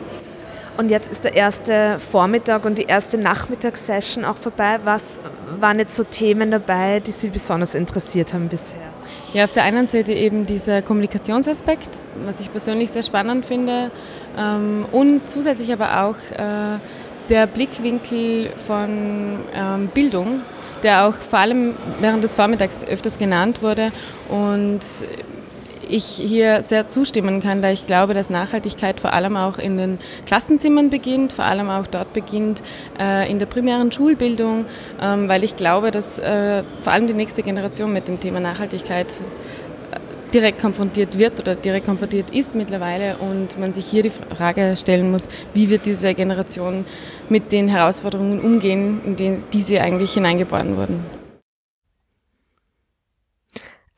[0.77, 4.79] Und jetzt ist der erste Vormittag und die erste Nachmittagssession auch vorbei.
[4.83, 5.19] Was
[5.59, 8.79] waren jetzt so Themen dabei, die Sie besonders interessiert haben bisher?
[9.33, 13.91] Ja, auf der einen Seite eben dieser Kommunikationsaspekt, was ich persönlich sehr spannend finde.
[14.37, 16.79] Ähm, und zusätzlich aber auch äh,
[17.29, 20.41] der Blickwinkel von ähm, Bildung,
[20.81, 23.91] der auch vor allem während des Vormittags öfters genannt wurde.
[24.29, 24.81] Und
[25.89, 29.99] ich hier sehr zustimmen kann, da ich glaube, dass Nachhaltigkeit vor allem auch in den
[30.25, 32.61] Klassenzimmern beginnt, vor allem auch dort beginnt
[32.99, 34.65] äh, in der primären Schulbildung,
[35.01, 39.07] ähm, weil ich glaube, dass äh, vor allem die nächste Generation mit dem Thema Nachhaltigkeit
[39.91, 44.75] äh, direkt konfrontiert wird oder direkt konfrontiert ist mittlerweile und man sich hier die Frage
[44.77, 46.85] stellen muss, wie wird diese Generation
[47.29, 51.22] mit den Herausforderungen umgehen, in die sie eigentlich hineingeboren wurden.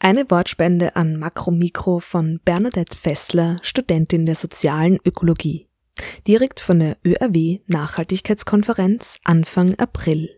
[0.06, 5.68] Eine Wortspende an Makro-Mikro von Bernadette Fessler, Studentin der sozialen Ökologie.
[6.28, 10.30] Direkt von der ÖRW Nachhaltigkeitskonferenz Anfang April.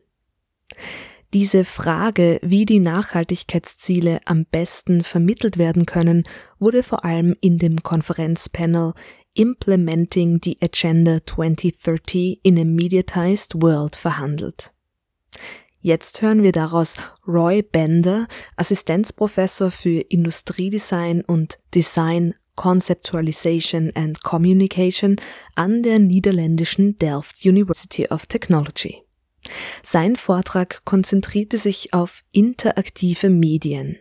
[1.33, 6.23] Diese Frage, wie die Nachhaltigkeitsziele am besten vermittelt werden können,
[6.59, 8.93] wurde vor allem in dem Konferenzpanel
[9.33, 14.73] Implementing the Agenda 2030 in a Mediatized World verhandelt.
[15.79, 16.95] Jetzt hören wir daraus
[17.27, 25.17] Roy Bender, Assistenzprofessor für Industriedesign und Design Conceptualization and Communication
[25.55, 29.03] an der niederländischen Delft University of Technology.
[29.83, 33.97] Sein Vortrag konzentrierte sich auf interaktive Medien,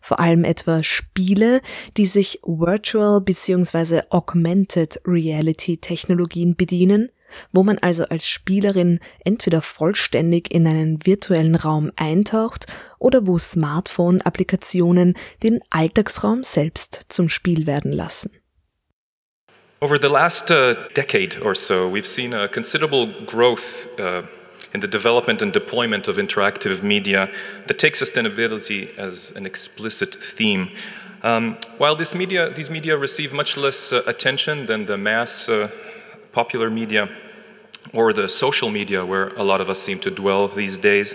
[0.00, 1.60] vor allem etwa Spiele,
[1.96, 4.00] die sich Virtual bzw.
[4.10, 7.10] Augmented Reality Technologien bedienen
[7.52, 12.66] wo man also als Spielerin entweder vollständig in einen virtuellen Raum eintaucht
[12.98, 18.30] oder wo Smartphone-Applikationen den Alltagsraum selbst zum Spiel werden lassen.
[19.80, 24.22] Over the last uh, decade or so, we've seen a considerable growth uh,
[24.74, 27.28] in the development and deployment of interactive media
[27.68, 30.70] that takes sustainability as an explicit theme.
[31.22, 35.70] Um, while media, these media receive much less uh, attention than the mass uh,
[36.32, 37.08] popular media
[37.92, 41.14] or the social media where a lot of us seem to dwell these days,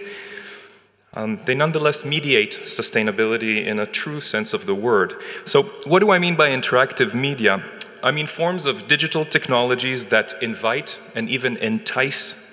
[1.16, 5.14] um, they nonetheless mediate sustainability in a true sense of the word.
[5.46, 7.64] So, what do I mean by interactive media?
[8.02, 12.52] I mean forms of digital technologies that invite and even entice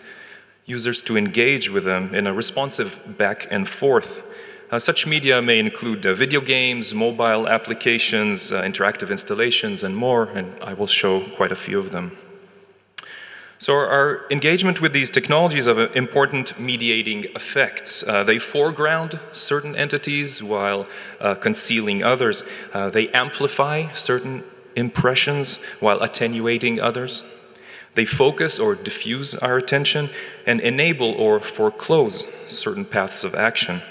[0.66, 4.22] users to engage with them in a responsive back and forth.
[4.70, 10.26] Uh, such media may include uh, video games, mobile applications, uh, interactive installations, and more,
[10.36, 12.16] and I will show quite a few of them.
[13.60, 18.02] So, our engagement with these technologies have important mediating effects.
[18.02, 20.86] Uh, they foreground certain entities while
[21.20, 22.42] uh, concealing others,
[22.72, 24.44] uh, they amplify certain
[24.76, 27.22] impressions while attenuating others.
[27.96, 30.08] They focus or diffuse our attention
[30.46, 33.82] and enable or foreclose certain paths of action.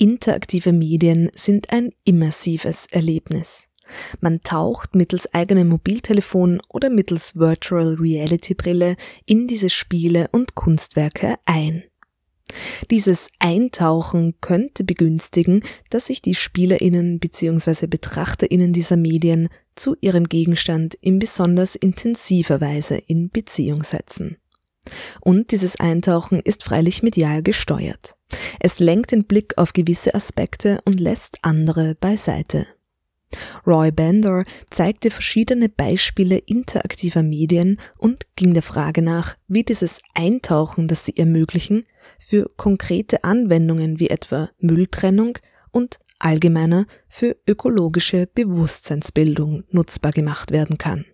[0.00, 3.68] Interaktive Medien sind ein immersives Erlebnis.
[4.20, 11.36] Man taucht mittels eigenem Mobiltelefon oder mittels Virtual Reality Brille in diese Spiele und Kunstwerke
[11.44, 11.84] ein.
[12.90, 17.86] Dieses Eintauchen könnte begünstigen, dass sich die Spielerinnen bzw.
[17.86, 24.36] Betrachterinnen dieser Medien zu ihrem Gegenstand in besonders intensiver Weise in Beziehung setzen.
[25.20, 28.16] Und dieses Eintauchen ist freilich medial gesteuert.
[28.60, 32.66] Es lenkt den Blick auf gewisse Aspekte und lässt andere beiseite.
[33.66, 40.88] Roy Bender zeigte verschiedene Beispiele interaktiver Medien und ging der Frage nach, wie dieses Eintauchen,
[40.88, 41.86] das sie ermöglichen,
[42.18, 45.38] für konkrete Anwendungen wie etwa Mülltrennung
[45.70, 51.04] und allgemeiner für ökologische Bewusstseinsbildung nutzbar gemacht werden kann.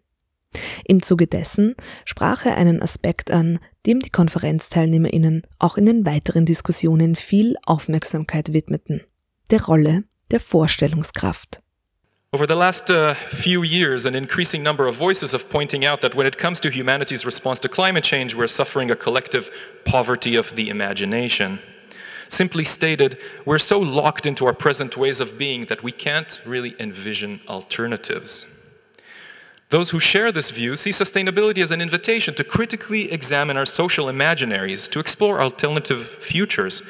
[0.84, 6.44] Im Zuge dessen sprach er einen Aspekt an, dem die Konferenzteilnehmerinnen auch in den weiteren
[6.44, 9.02] Diskussionen viel Aufmerksamkeit widmeten,
[9.50, 11.62] der Rolle der Vorstellungskraft.
[12.32, 16.14] Over the last uh, few years, an increasing number of voices have pointing out that
[16.14, 19.50] when it comes to humanity's response to climate change, we're suffering a collective
[19.84, 21.58] poverty of the imagination.
[22.28, 26.76] Simply stated, we're so locked into our present ways of being that we can't really
[26.78, 28.46] envision alternatives.
[29.70, 34.06] Those who share this view see sustainability as an invitation to critically examine our social
[34.06, 36.84] imaginaries, to explore alternative futures.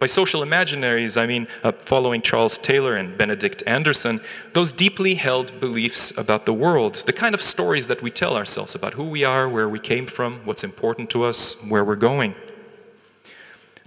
[0.00, 4.22] By social imaginaries, I mean, uh, following Charles Taylor and Benedict Anderson,
[4.54, 8.74] those deeply held beliefs about the world, the kind of stories that we tell ourselves
[8.74, 12.34] about who we are, where we came from, what's important to us, where we're going.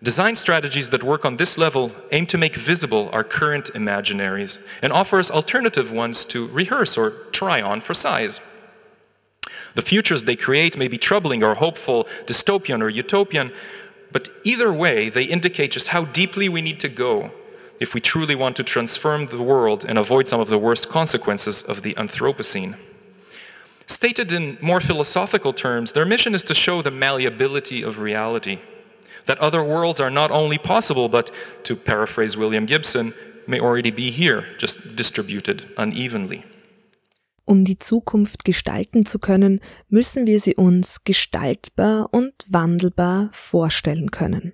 [0.03, 4.93] Design strategies that work on this level aim to make visible our current imaginaries and
[4.93, 8.39] offer us alternative ones to rehearse or try on for size.
[9.75, 13.51] The futures they create may be troubling or hopeful, dystopian or utopian,
[14.13, 17.31] but either way, they indicate just how deeply we need to go
[17.79, 21.63] if we truly want to transform the world and avoid some of the worst consequences
[21.63, 22.77] of the Anthropocene.
[23.87, 28.59] Stated in more philosophical terms, their mission is to show the malleability of reality
[29.25, 31.31] that other worlds are not only possible, but,
[31.63, 33.13] to paraphrase William Gibson,
[33.47, 36.43] may already be here, just distributed unevenly.
[37.45, 44.53] Um die Zukunft gestalten zu können, müssen wir sie uns gestaltbar und wandelbar vorstellen können.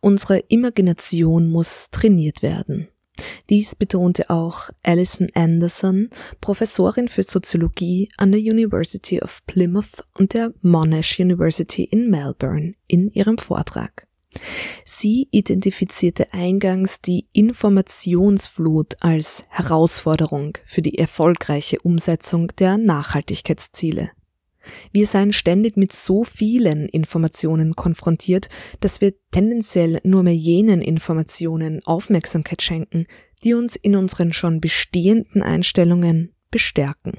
[0.00, 2.88] Unsere Imagination muss trainiert werden.
[3.48, 6.10] Dies betonte auch Alison Anderson,
[6.40, 13.10] Professorin für Soziologie an der University of Plymouth und der Monash University in Melbourne in
[13.12, 14.06] ihrem Vortrag.
[14.84, 24.10] Sie identifizierte eingangs die Informationsflut als Herausforderung für die erfolgreiche Umsetzung der Nachhaltigkeitsziele.
[24.92, 28.48] Wir seien ständig mit so vielen Informationen konfrontiert,
[28.80, 33.06] dass wir tendenziell nur mehr jenen Informationen Aufmerksamkeit schenken,
[33.44, 37.18] die uns in unseren schon bestehenden Einstellungen bestärken.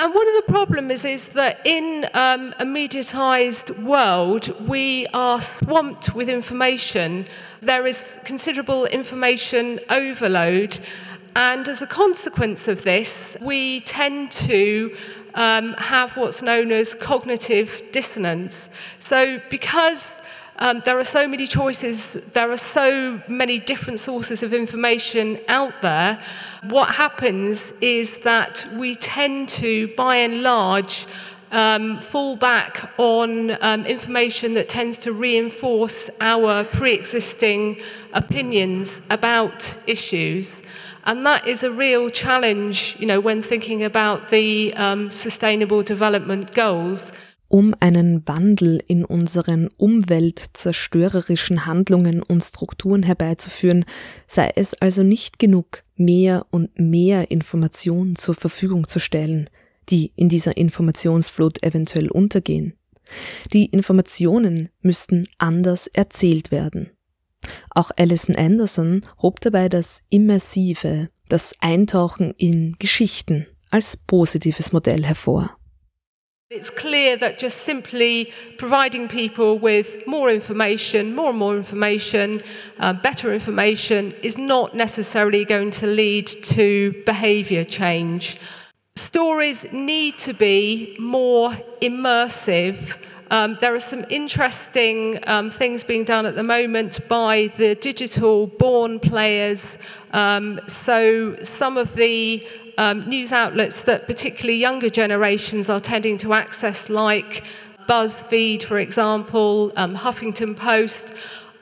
[0.00, 5.42] And one of the problems is, is that in um, a mediatized world, we are
[5.42, 7.26] swamped with information.
[7.60, 10.80] There is considerable information overload.
[11.36, 14.96] And as a consequence of this, we tend to
[15.34, 18.70] um, have what's known as cognitive dissonance.
[19.00, 20.19] So, because
[20.60, 25.80] um, there are so many choices, there are so many different sources of information out
[25.80, 26.20] there,
[26.68, 31.06] what happens is that we tend to, by and large,
[31.52, 37.80] um, fall back on um, information that tends to reinforce our pre existing
[38.12, 40.62] opinions about issues.
[41.04, 46.52] And that is a real challenge, you know, when thinking about the um, Sustainable Development
[46.54, 47.12] Goals.
[47.52, 53.84] Um einen Wandel in unseren umweltzerstörerischen Handlungen und Strukturen herbeizuführen,
[54.28, 59.50] sei es also nicht genug, mehr und mehr Informationen zur Verfügung zu stellen,
[59.88, 62.74] die in dieser Informationsflut eventuell untergehen.
[63.52, 66.90] Die Informationen müssten anders erzählt werden.
[67.70, 75.59] Auch Alison Anderson hob dabei das Immersive, das Eintauchen in Geschichten als positives Modell hervor.
[76.50, 82.40] It's clear that just simply providing people with more information, more and more information,
[82.80, 88.40] uh, better information, is not necessarily going to lead to behaviour change.
[88.96, 91.50] Stories need to be more
[91.82, 92.98] immersive.
[93.30, 98.48] Um, there are some interesting um, things being done at the moment by the digital
[98.48, 99.78] born players.
[100.12, 102.44] Um, so, some of the
[102.78, 107.44] um, news outlets that particularly younger generations are tending to access, like
[107.88, 111.14] BuzzFeed, for example, um, Huffington Post,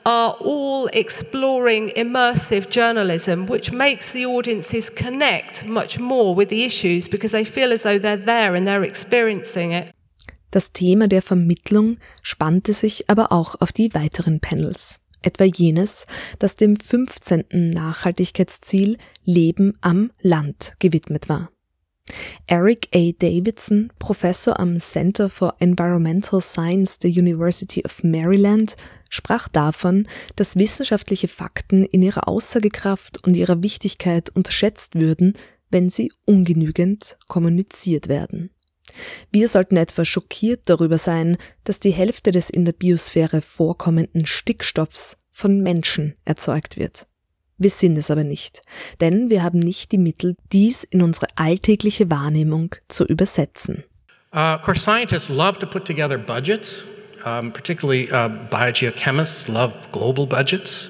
[0.05, 7.07] are all exploring immersive journalism, which makes the audiences connect much more with the issues
[7.07, 9.93] because they feel as though they're there and they're experiencing it.
[10.51, 16.05] Das Thema der Vermittlung spannte sich aber auch auf die weiteren Panels etwa jenes,
[16.39, 17.45] das dem 15.
[17.51, 21.51] Nachhaltigkeitsziel Leben am Land gewidmet war.
[22.47, 23.11] Eric A.
[23.19, 28.75] Davidson, Professor am Center for Environmental Science der University of Maryland,
[29.09, 35.33] sprach davon, dass wissenschaftliche Fakten in ihrer Aussagekraft und ihrer Wichtigkeit unterschätzt würden,
[35.69, 38.49] wenn sie ungenügend kommuniziert werden.
[39.31, 45.17] Wir sollten etwa schockiert darüber sein, dass die Hälfte des in der Biosphäre vorkommenden Stickstoffs
[45.31, 47.07] von Menschen erzeugt wird.
[47.57, 48.61] Wir sind es aber nicht,
[49.01, 53.83] denn wir haben nicht die Mittel, dies in unsere alltägliche Wahrnehmung zu übersetzen.
[54.33, 56.85] Uh, of course, scientists love to put together budgets.
[57.25, 60.89] Um, particularly, uh, biogeochemists love global budgets.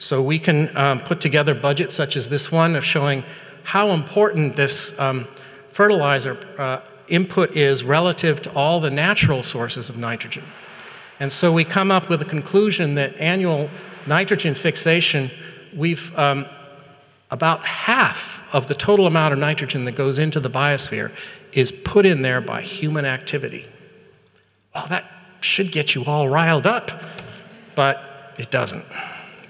[0.00, 3.22] So we can um, put together budgets such as this one of showing
[3.64, 5.26] how important this um,
[5.70, 10.44] fertilizer uh, input is relative to all the natural sources of nitrogen.
[11.20, 13.68] And so we come up with a conclusion that annual
[14.06, 15.30] nitrogen fixation,
[15.74, 16.46] we've um,
[17.30, 21.10] about half of the total amount of nitrogen that goes into the biosphere
[21.52, 23.66] is put in there by human activity.
[24.74, 25.04] Well, that
[25.40, 26.90] should get you all riled up,
[27.74, 28.84] but it doesn't.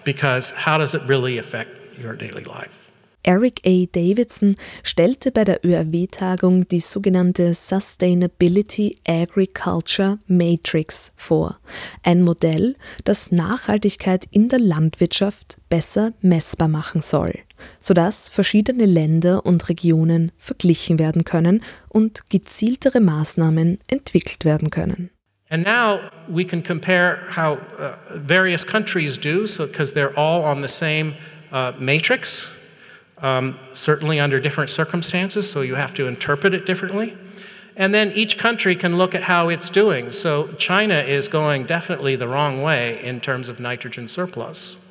[0.05, 2.88] Because how does it really affect your daily life?
[3.29, 3.85] Eric A.
[3.93, 11.61] Davidson stellte bei der ÖRW-Tagung die sogenannte Sustainability Agriculture Matrix vor,
[12.03, 12.75] ein Modell,
[13.05, 17.35] das Nachhaltigkeit in der Landwirtschaft besser messbar machen soll,
[17.81, 25.11] sodass verschiedene Länder und Regionen verglichen werden können und gezieltere Maßnahmen entwickelt werden können.
[25.51, 25.99] And now
[26.29, 31.13] we can compare how uh, various countries do, so because they're all on the same
[31.53, 32.49] uh, matrix.
[33.23, 37.17] Um, certainly under different circumstances, so you have to interpret it differently.
[37.77, 40.11] And then each country can look at how it's doing.
[40.11, 44.85] So China is going definitely the wrong way in terms of nitrogen surplus.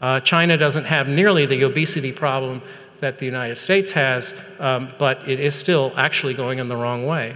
[0.00, 2.60] Uh, China doesn't have nearly the obesity problem
[3.00, 7.06] that the United States has, um, but it is still actually going in the wrong
[7.06, 7.34] way.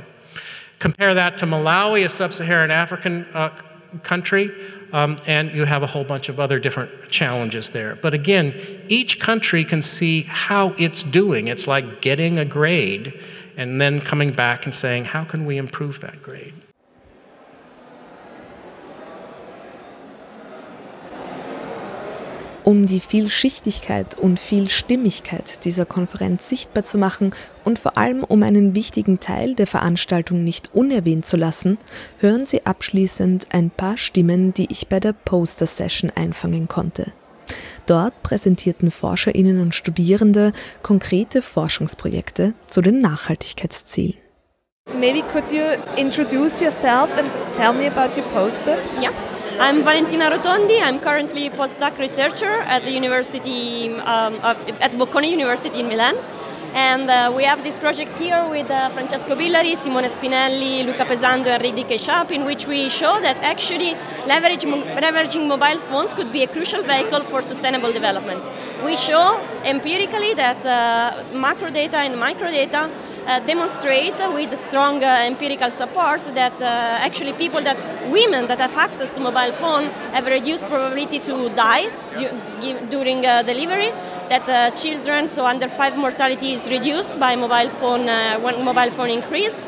[0.78, 3.48] Compare that to Malawi, a sub Saharan African uh,
[4.02, 4.50] country
[4.93, 7.97] um, and you have a whole bunch of other different challenges there.
[7.97, 8.55] But again,
[8.88, 11.49] each country can see how it's doing.
[11.49, 13.18] It's like getting a grade
[13.57, 16.55] and then coming back and saying, how can we improve that grade?
[22.64, 27.34] Um die Vielschichtigkeit und Vielstimmigkeit dieser Konferenz sichtbar zu machen
[27.64, 31.76] und vor allem um einen wichtigen Teil der Veranstaltung nicht unerwähnt zu lassen,
[32.18, 37.12] hören Sie abschließend ein paar Stimmen, die ich bei der Poster Session einfangen konnte.
[37.86, 40.52] Dort präsentierten Forscherinnen und Studierende
[40.82, 44.14] konkrete Forschungsprojekte zu den Nachhaltigkeitszielen.
[44.98, 45.62] Maybe could you
[45.96, 48.78] introduce yourself and tell me about your poster?
[49.00, 49.12] Yeah.
[49.64, 50.82] I'm Valentina Rotondi.
[50.82, 56.16] I'm currently a postdoc researcher at the University um, at Bocconi University in Milan.
[56.74, 61.46] And uh, we have this project here with uh, Francesco Billari, Simone Spinelli, Luca Pesando,
[61.46, 63.94] and Ridi Keshap, in which we show that actually
[64.26, 68.42] leverage, leveraging mobile phones could be a crucial vehicle for sustainable development.
[68.84, 72.90] We show empirically that uh, macro data and micro data
[73.26, 77.78] uh, demonstrate with strong uh, empirical support that uh, actually people that
[78.10, 81.86] women that have access to mobile phone have reduced probability to die
[82.90, 83.92] during uh, delivery
[84.28, 88.06] that children so under 5 mortality is reduced by mobile phone
[88.42, 89.62] when mobile phone increase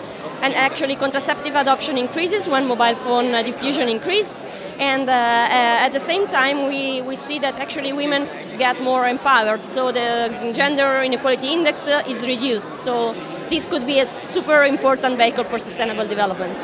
[0.44, 4.36] and actually contraceptive adoption increases when mobile phone diffusion increase.
[4.78, 8.28] And uh, uh, at the same time we, we see that actually women
[8.58, 9.64] get more empowered.
[9.64, 12.74] So the gender inequality index uh, is reduced.
[12.84, 13.14] So
[13.48, 16.54] this could be a super important vehicle for sustainable development.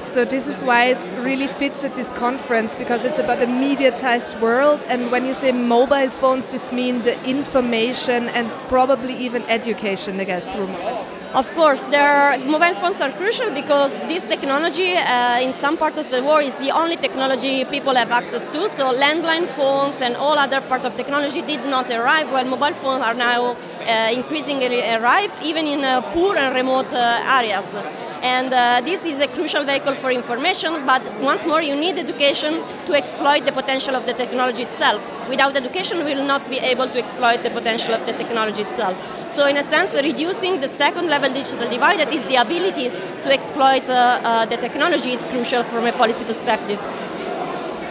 [0.00, 4.40] So this is why it really fits at this conference because it's about a mediatized
[4.40, 4.86] world.
[4.88, 10.24] And when you say mobile phones this means the information and probably even education they
[10.24, 15.52] get through mobile of course, their mobile phones are crucial because this technology uh, in
[15.52, 18.68] some parts of the world is the only technology people have access to.
[18.70, 23.04] So landline phones and all other part of technology did not arrive, while mobile phones
[23.04, 23.56] are now
[23.86, 27.76] uh, increasingly arrive, even in uh, poor and remote uh, areas.
[28.22, 32.54] And uh, this is a crucial vehicle for information, but once more, you need education
[32.86, 35.00] to exploit the potential of the technology itself.
[35.28, 38.96] Without education, we will not be able to exploit the potential of the technology itself.
[39.28, 43.32] So, in a sense, reducing the second level digital divide, that is the ability to
[43.32, 46.80] exploit uh, uh, the technology, is crucial from a policy perspective.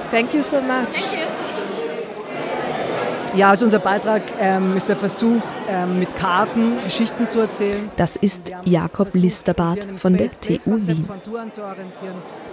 [0.09, 1.26] Thank you so much.
[3.37, 7.87] Ja, also unser Beitrag ähm, ist der Versuch, ähm, mit Karten Geschichten zu erzählen.
[7.95, 11.07] Das ist Jakob Listerbart von der TU Wien.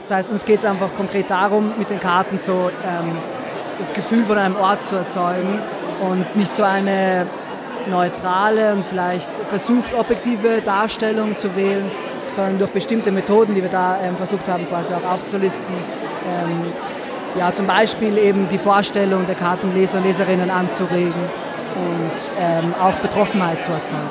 [0.02, 3.16] Das heißt, uns geht es einfach konkret darum, mit den Karten so ähm,
[3.78, 5.58] das Gefühl von einem Ort zu erzeugen
[6.02, 7.26] und nicht so eine
[7.88, 11.90] neutrale und vielleicht versucht objektive Darstellung zu wählen,
[12.34, 15.74] sondern durch bestimmte Methoden, die wir da ähm, versucht haben, quasi auch aufzulisten,
[16.28, 16.72] ähm,
[17.36, 21.12] ja, zum Beispiel eben die Vorstellung der Kartenleser und Leserinnen anzuregen
[21.76, 24.08] und ähm, auch Betroffenheit zu erzeugen.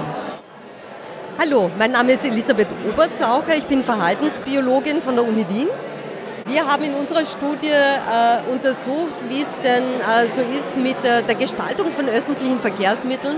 [1.39, 5.67] Hallo, mein Name ist Elisabeth Oberzaucher, ich bin Verhaltensbiologin von der Uni Wien.
[6.45, 11.24] Wir haben in unserer Studie äh, untersucht, wie es denn äh, so ist mit äh,
[11.24, 13.38] der Gestaltung von öffentlichen Verkehrsmitteln,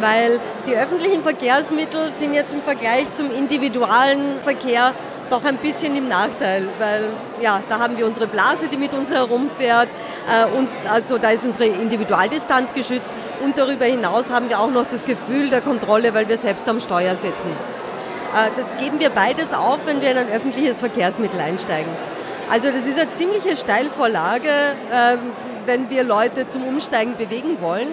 [0.00, 4.92] weil die öffentlichen Verkehrsmittel sind jetzt im Vergleich zum individualen Verkehr
[5.30, 7.08] doch ein bisschen im Nachteil, weil
[7.40, 9.88] ja, da haben wir unsere Blase, die mit uns herumfährt
[10.28, 13.10] äh, und also da ist unsere Individualdistanz geschützt
[13.42, 16.80] und darüber hinaus haben wir auch noch das Gefühl der Kontrolle, weil wir selbst am
[16.80, 17.50] Steuer sitzen.
[17.50, 21.90] Äh, das geben wir beides auf, wenn wir in ein öffentliches Verkehrsmittel einsteigen.
[22.50, 25.16] Also das ist eine ziemliche Steilvorlage, äh,
[25.64, 27.88] wenn wir Leute zum Umsteigen bewegen wollen.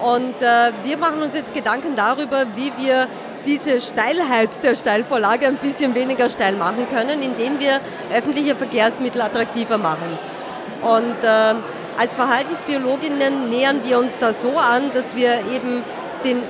[0.00, 3.08] Und äh, wir machen uns jetzt Gedanken darüber, wie wir
[3.46, 7.80] diese Steilheit der Steilvorlage ein bisschen weniger steil machen können, indem wir
[8.14, 10.18] öffentliche Verkehrsmittel attraktiver machen.
[10.82, 11.54] Und äh,
[11.98, 15.82] als Verhaltensbiologinnen nähern wir uns da so an, dass wir eben
[16.24, 16.40] den, äh,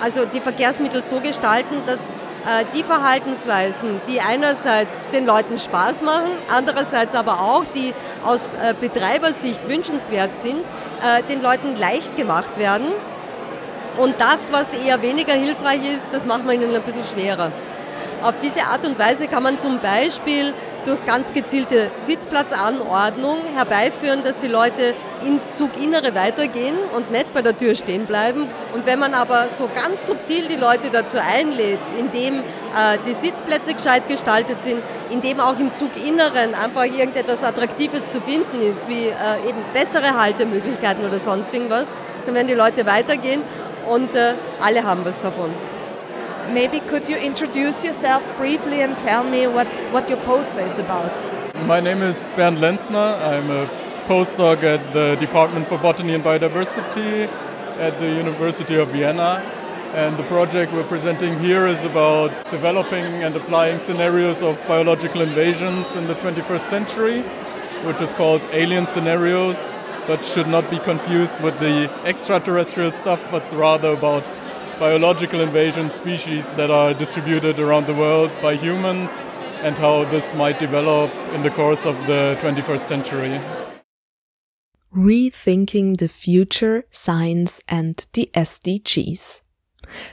[0.00, 2.08] also die Verkehrsmittel so gestalten, dass
[2.44, 7.94] äh, die Verhaltensweisen, die einerseits den Leuten Spaß machen, andererseits aber auch, die
[8.24, 12.86] aus äh, Betreibersicht wünschenswert sind, äh, den Leuten leicht gemacht werden.
[13.98, 17.52] Und das, was eher weniger hilfreich ist, das macht man ihnen ein bisschen schwerer.
[18.22, 24.38] Auf diese Art und Weise kann man zum Beispiel durch ganz gezielte Sitzplatzanordnung herbeiführen, dass
[24.38, 28.48] die Leute ins Zuginnere weitergehen und nicht bei der Tür stehen bleiben.
[28.74, 33.74] Und wenn man aber so ganz subtil die Leute dazu einlädt, indem äh, die Sitzplätze
[33.74, 39.48] gescheit gestaltet sind, indem auch im Zuginneren einfach irgendetwas Attraktives zu finden ist, wie äh,
[39.48, 41.92] eben bessere Haltemöglichkeiten oder sonst irgendwas,
[42.24, 43.42] dann werden die Leute weitergehen
[43.88, 45.50] und äh, alle haben was davon.
[46.52, 51.12] Maybe could you introduce yourself briefly and tell me what, what your poster is about?
[51.66, 53.16] My name is Bernd Lenzner.
[53.22, 53.66] I'm a
[54.06, 57.28] postdoc at the Department for Botany and Biodiversity
[57.78, 59.40] at the University of Vienna.
[59.94, 65.94] And the project we're presenting here is about developing and applying scenarios of biological invasions
[65.94, 67.20] in the 21st century,
[67.84, 73.50] which is called alien scenarios, but should not be confused with the extraterrestrial stuff, but
[73.52, 74.24] rather about
[74.78, 79.26] biological invasion species that are distributed around the world by humans
[79.62, 83.40] and how this might develop in the course of the 21st century.
[84.94, 89.42] Rethinking the Future, Science and the SDGs.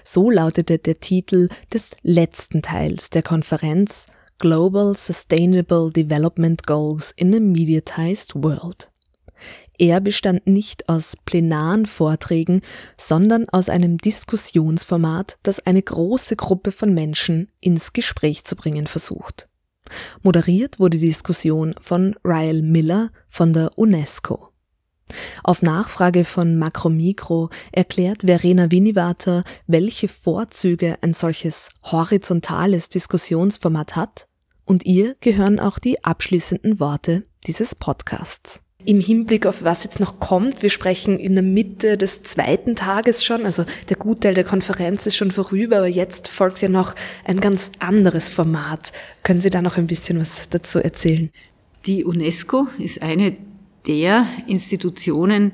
[0.04, 7.40] So lautete der Titel des letzten Teils der Konferenz Global Sustainable Development Goals in a
[7.40, 8.90] Mediatized World.
[9.78, 12.62] Er bestand nicht aus plenaren Vorträgen,
[12.98, 19.48] sondern aus einem Diskussionsformat, das eine große Gruppe von Menschen ins Gespräch zu bringen versucht.
[20.22, 24.50] Moderiert wurde die Diskussion von Ryle Miller von der UNESCO.
[25.44, 34.28] Auf Nachfrage von Makromikro erklärt Verena Winivater, welche Vorzüge ein solches horizontales Diskussionsformat hat,
[34.66, 40.20] und ihr gehören auch die abschließenden Worte dieses Podcasts im Hinblick auf was jetzt noch
[40.20, 40.64] kommt.
[40.64, 45.18] Wir sprechen in der Mitte des zweiten Tages schon, also der Gutteil der Konferenz ist
[45.18, 48.94] schon vorüber, aber jetzt folgt ja noch ein ganz anderes Format.
[49.24, 51.30] Können Sie da noch ein bisschen was dazu erzählen?
[51.86, 53.36] Die UNESCO ist eine
[53.86, 55.52] der Institutionen,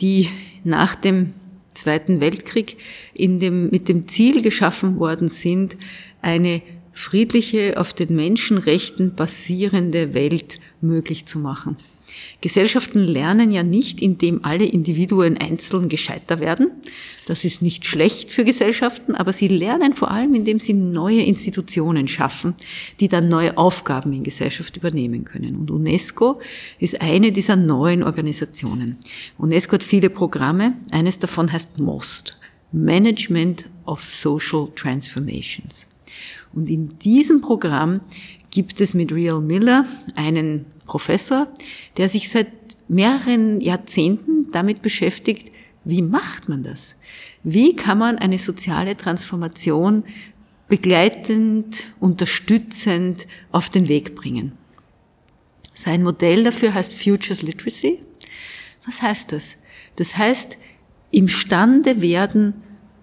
[0.00, 0.28] die
[0.64, 1.34] nach dem
[1.74, 2.78] Zweiten Weltkrieg
[3.18, 5.76] dem, mit dem Ziel geschaffen worden sind,
[6.22, 11.76] eine friedliche, auf den Menschenrechten basierende Welt möglich zu machen.
[12.40, 16.70] Gesellschaften lernen ja nicht, indem alle Individuen einzeln gescheiter werden.
[17.26, 22.08] Das ist nicht schlecht für Gesellschaften, aber sie lernen vor allem, indem sie neue Institutionen
[22.08, 22.54] schaffen,
[23.00, 25.56] die dann neue Aufgaben in Gesellschaft übernehmen können.
[25.56, 26.40] Und UNESCO
[26.78, 28.98] ist eine dieser neuen Organisationen.
[29.38, 30.74] UNESCO hat viele Programme.
[30.92, 32.38] Eines davon heißt MOST,
[32.70, 35.88] Management of Social Transformations.
[36.52, 38.00] Und in diesem Programm
[38.56, 39.84] gibt es mit Real Miller
[40.14, 41.46] einen Professor,
[41.98, 42.46] der sich seit
[42.88, 45.52] mehreren Jahrzehnten damit beschäftigt,
[45.84, 46.96] wie macht man das?
[47.42, 50.04] Wie kann man eine soziale Transformation
[50.68, 54.52] begleitend, unterstützend auf den Weg bringen?
[55.74, 58.00] Sein Modell dafür heißt Futures Literacy.
[58.86, 59.56] Was heißt das?
[59.96, 60.56] Das heißt,
[61.10, 62.54] imstande werden,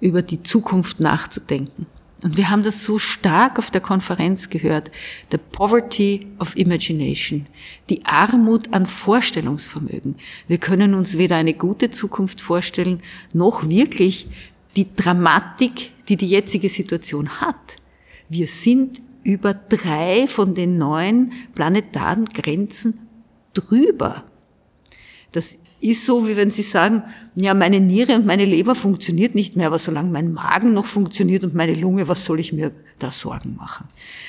[0.01, 1.85] über die Zukunft nachzudenken.
[2.23, 4.91] Und wir haben das so stark auf der Konferenz gehört.
[5.31, 7.47] The poverty of imagination.
[7.89, 10.15] Die Armut an Vorstellungsvermögen.
[10.47, 13.01] Wir können uns weder eine gute Zukunft vorstellen,
[13.33, 14.27] noch wirklich
[14.77, 17.75] die Dramatik, die die jetzige Situation hat.
[18.29, 22.99] Wir sind über drei von den neun planetaren Grenzen
[23.53, 24.23] drüber.
[25.33, 27.03] Das ist so, wie wenn Sie sagen,
[27.35, 31.43] ja, meine Niere und meine Leber funktioniert nicht mehr, aber solange mein Magen noch funktioniert
[31.43, 33.87] und meine Lunge, was soll ich mir da Sorgen machen?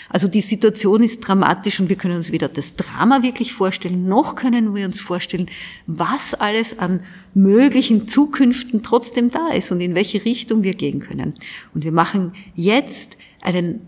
[0.08, 4.34] Also die Situation ist dramatisch und wir können uns weder das Drama wirklich vorstellen, noch
[4.34, 5.48] können wir uns vorstellen,
[5.86, 7.02] was alles an
[7.34, 11.34] möglichen Zukünften trotzdem da ist und in welche Richtung wir gehen können.
[11.72, 13.80] Und wir machen jetzt einen,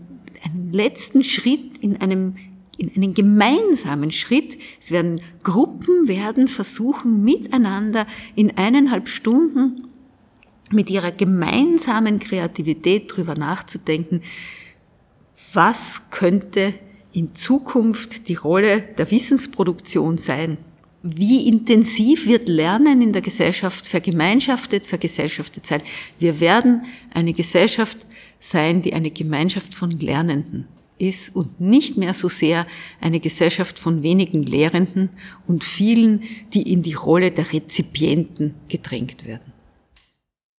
[0.43, 2.35] einen letzten Schritt in einem
[2.77, 4.57] in einen gemeinsamen Schritt.
[4.79, 8.05] Es werden Gruppen werden versuchen, miteinander
[8.35, 9.87] in eineinhalb Stunden
[10.71, 14.21] mit ihrer gemeinsamen Kreativität drüber nachzudenken,
[15.53, 16.73] was könnte
[17.13, 20.57] in Zukunft die Rolle der Wissensproduktion sein?
[21.03, 25.81] Wie intensiv wird Lernen in der Gesellschaft vergemeinschaftet, vergesellschaftet sein?
[26.19, 27.99] Wir werden eine Gesellschaft
[28.39, 30.67] sein, die eine Gemeinschaft von Lernenden
[30.99, 32.65] ist und nicht mehr so sehr
[33.01, 35.09] eine Gesellschaft von wenigen Lehrenden
[35.47, 36.23] und vielen,
[36.53, 39.53] die in die Rolle der Rezipienten gedrängt werden.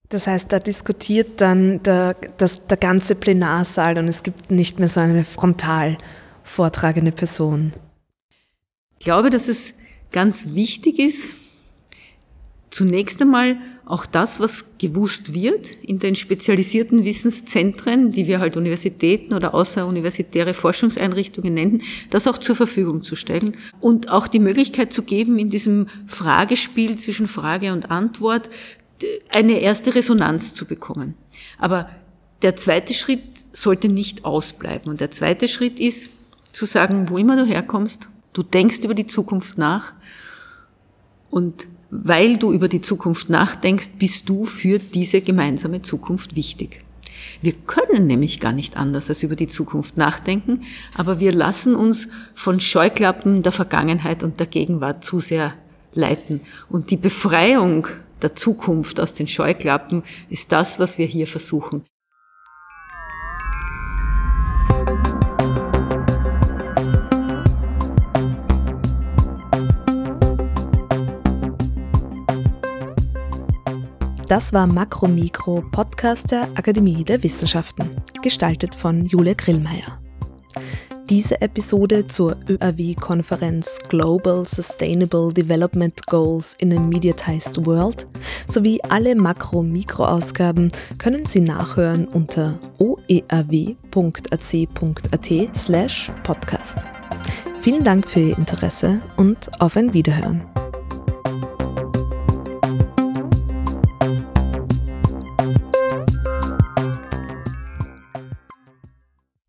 [0.08, 4.88] Das heißt, da diskutiert dann der, das, der ganze Plenarsaal und es gibt nicht mehr
[4.88, 5.98] so eine frontal
[6.44, 7.72] vortragende Person.
[8.98, 9.74] Ich glaube, dass es
[10.10, 11.28] ganz wichtig ist,
[12.70, 13.58] zunächst einmal
[13.88, 20.52] auch das, was gewusst wird in den spezialisierten Wissenszentren, die wir halt Universitäten oder außeruniversitäre
[20.52, 25.48] Forschungseinrichtungen nennen, das auch zur Verfügung zu stellen und auch die Möglichkeit zu geben, in
[25.48, 28.50] diesem Fragespiel zwischen Frage und Antwort
[29.30, 31.14] eine erste Resonanz zu bekommen.
[31.58, 31.88] Aber
[32.42, 33.22] der zweite Schritt
[33.52, 34.90] sollte nicht ausbleiben.
[34.90, 36.10] Und der zweite Schritt ist
[36.52, 39.94] zu sagen, wo immer du herkommst, du denkst über die Zukunft nach
[41.30, 46.84] und weil du über die Zukunft nachdenkst, bist du für diese gemeinsame Zukunft wichtig.
[47.42, 50.62] Wir können nämlich gar nicht anders als über die Zukunft nachdenken,
[50.94, 55.54] aber wir lassen uns von Scheuklappen der Vergangenheit und der Gegenwart zu sehr
[55.94, 56.40] leiten.
[56.68, 57.86] Und die Befreiung
[58.22, 61.84] der Zukunft aus den Scheuklappen ist das, was wir hier versuchen.
[74.28, 79.98] Das war Makromikro, Podcast der Akademie der Wissenschaften, gestaltet von Julia Grillmeier.
[81.08, 88.06] Diese Episode zur ÖAW-Konferenz Global Sustainable Development Goals in a Mediatized World
[88.46, 93.96] sowie alle Makro-Mikro-Ausgaben können Sie nachhören unter oeaw.ac.at
[95.56, 96.88] slash podcast.
[97.62, 100.42] Vielen Dank für Ihr Interesse und auf ein Wiederhören.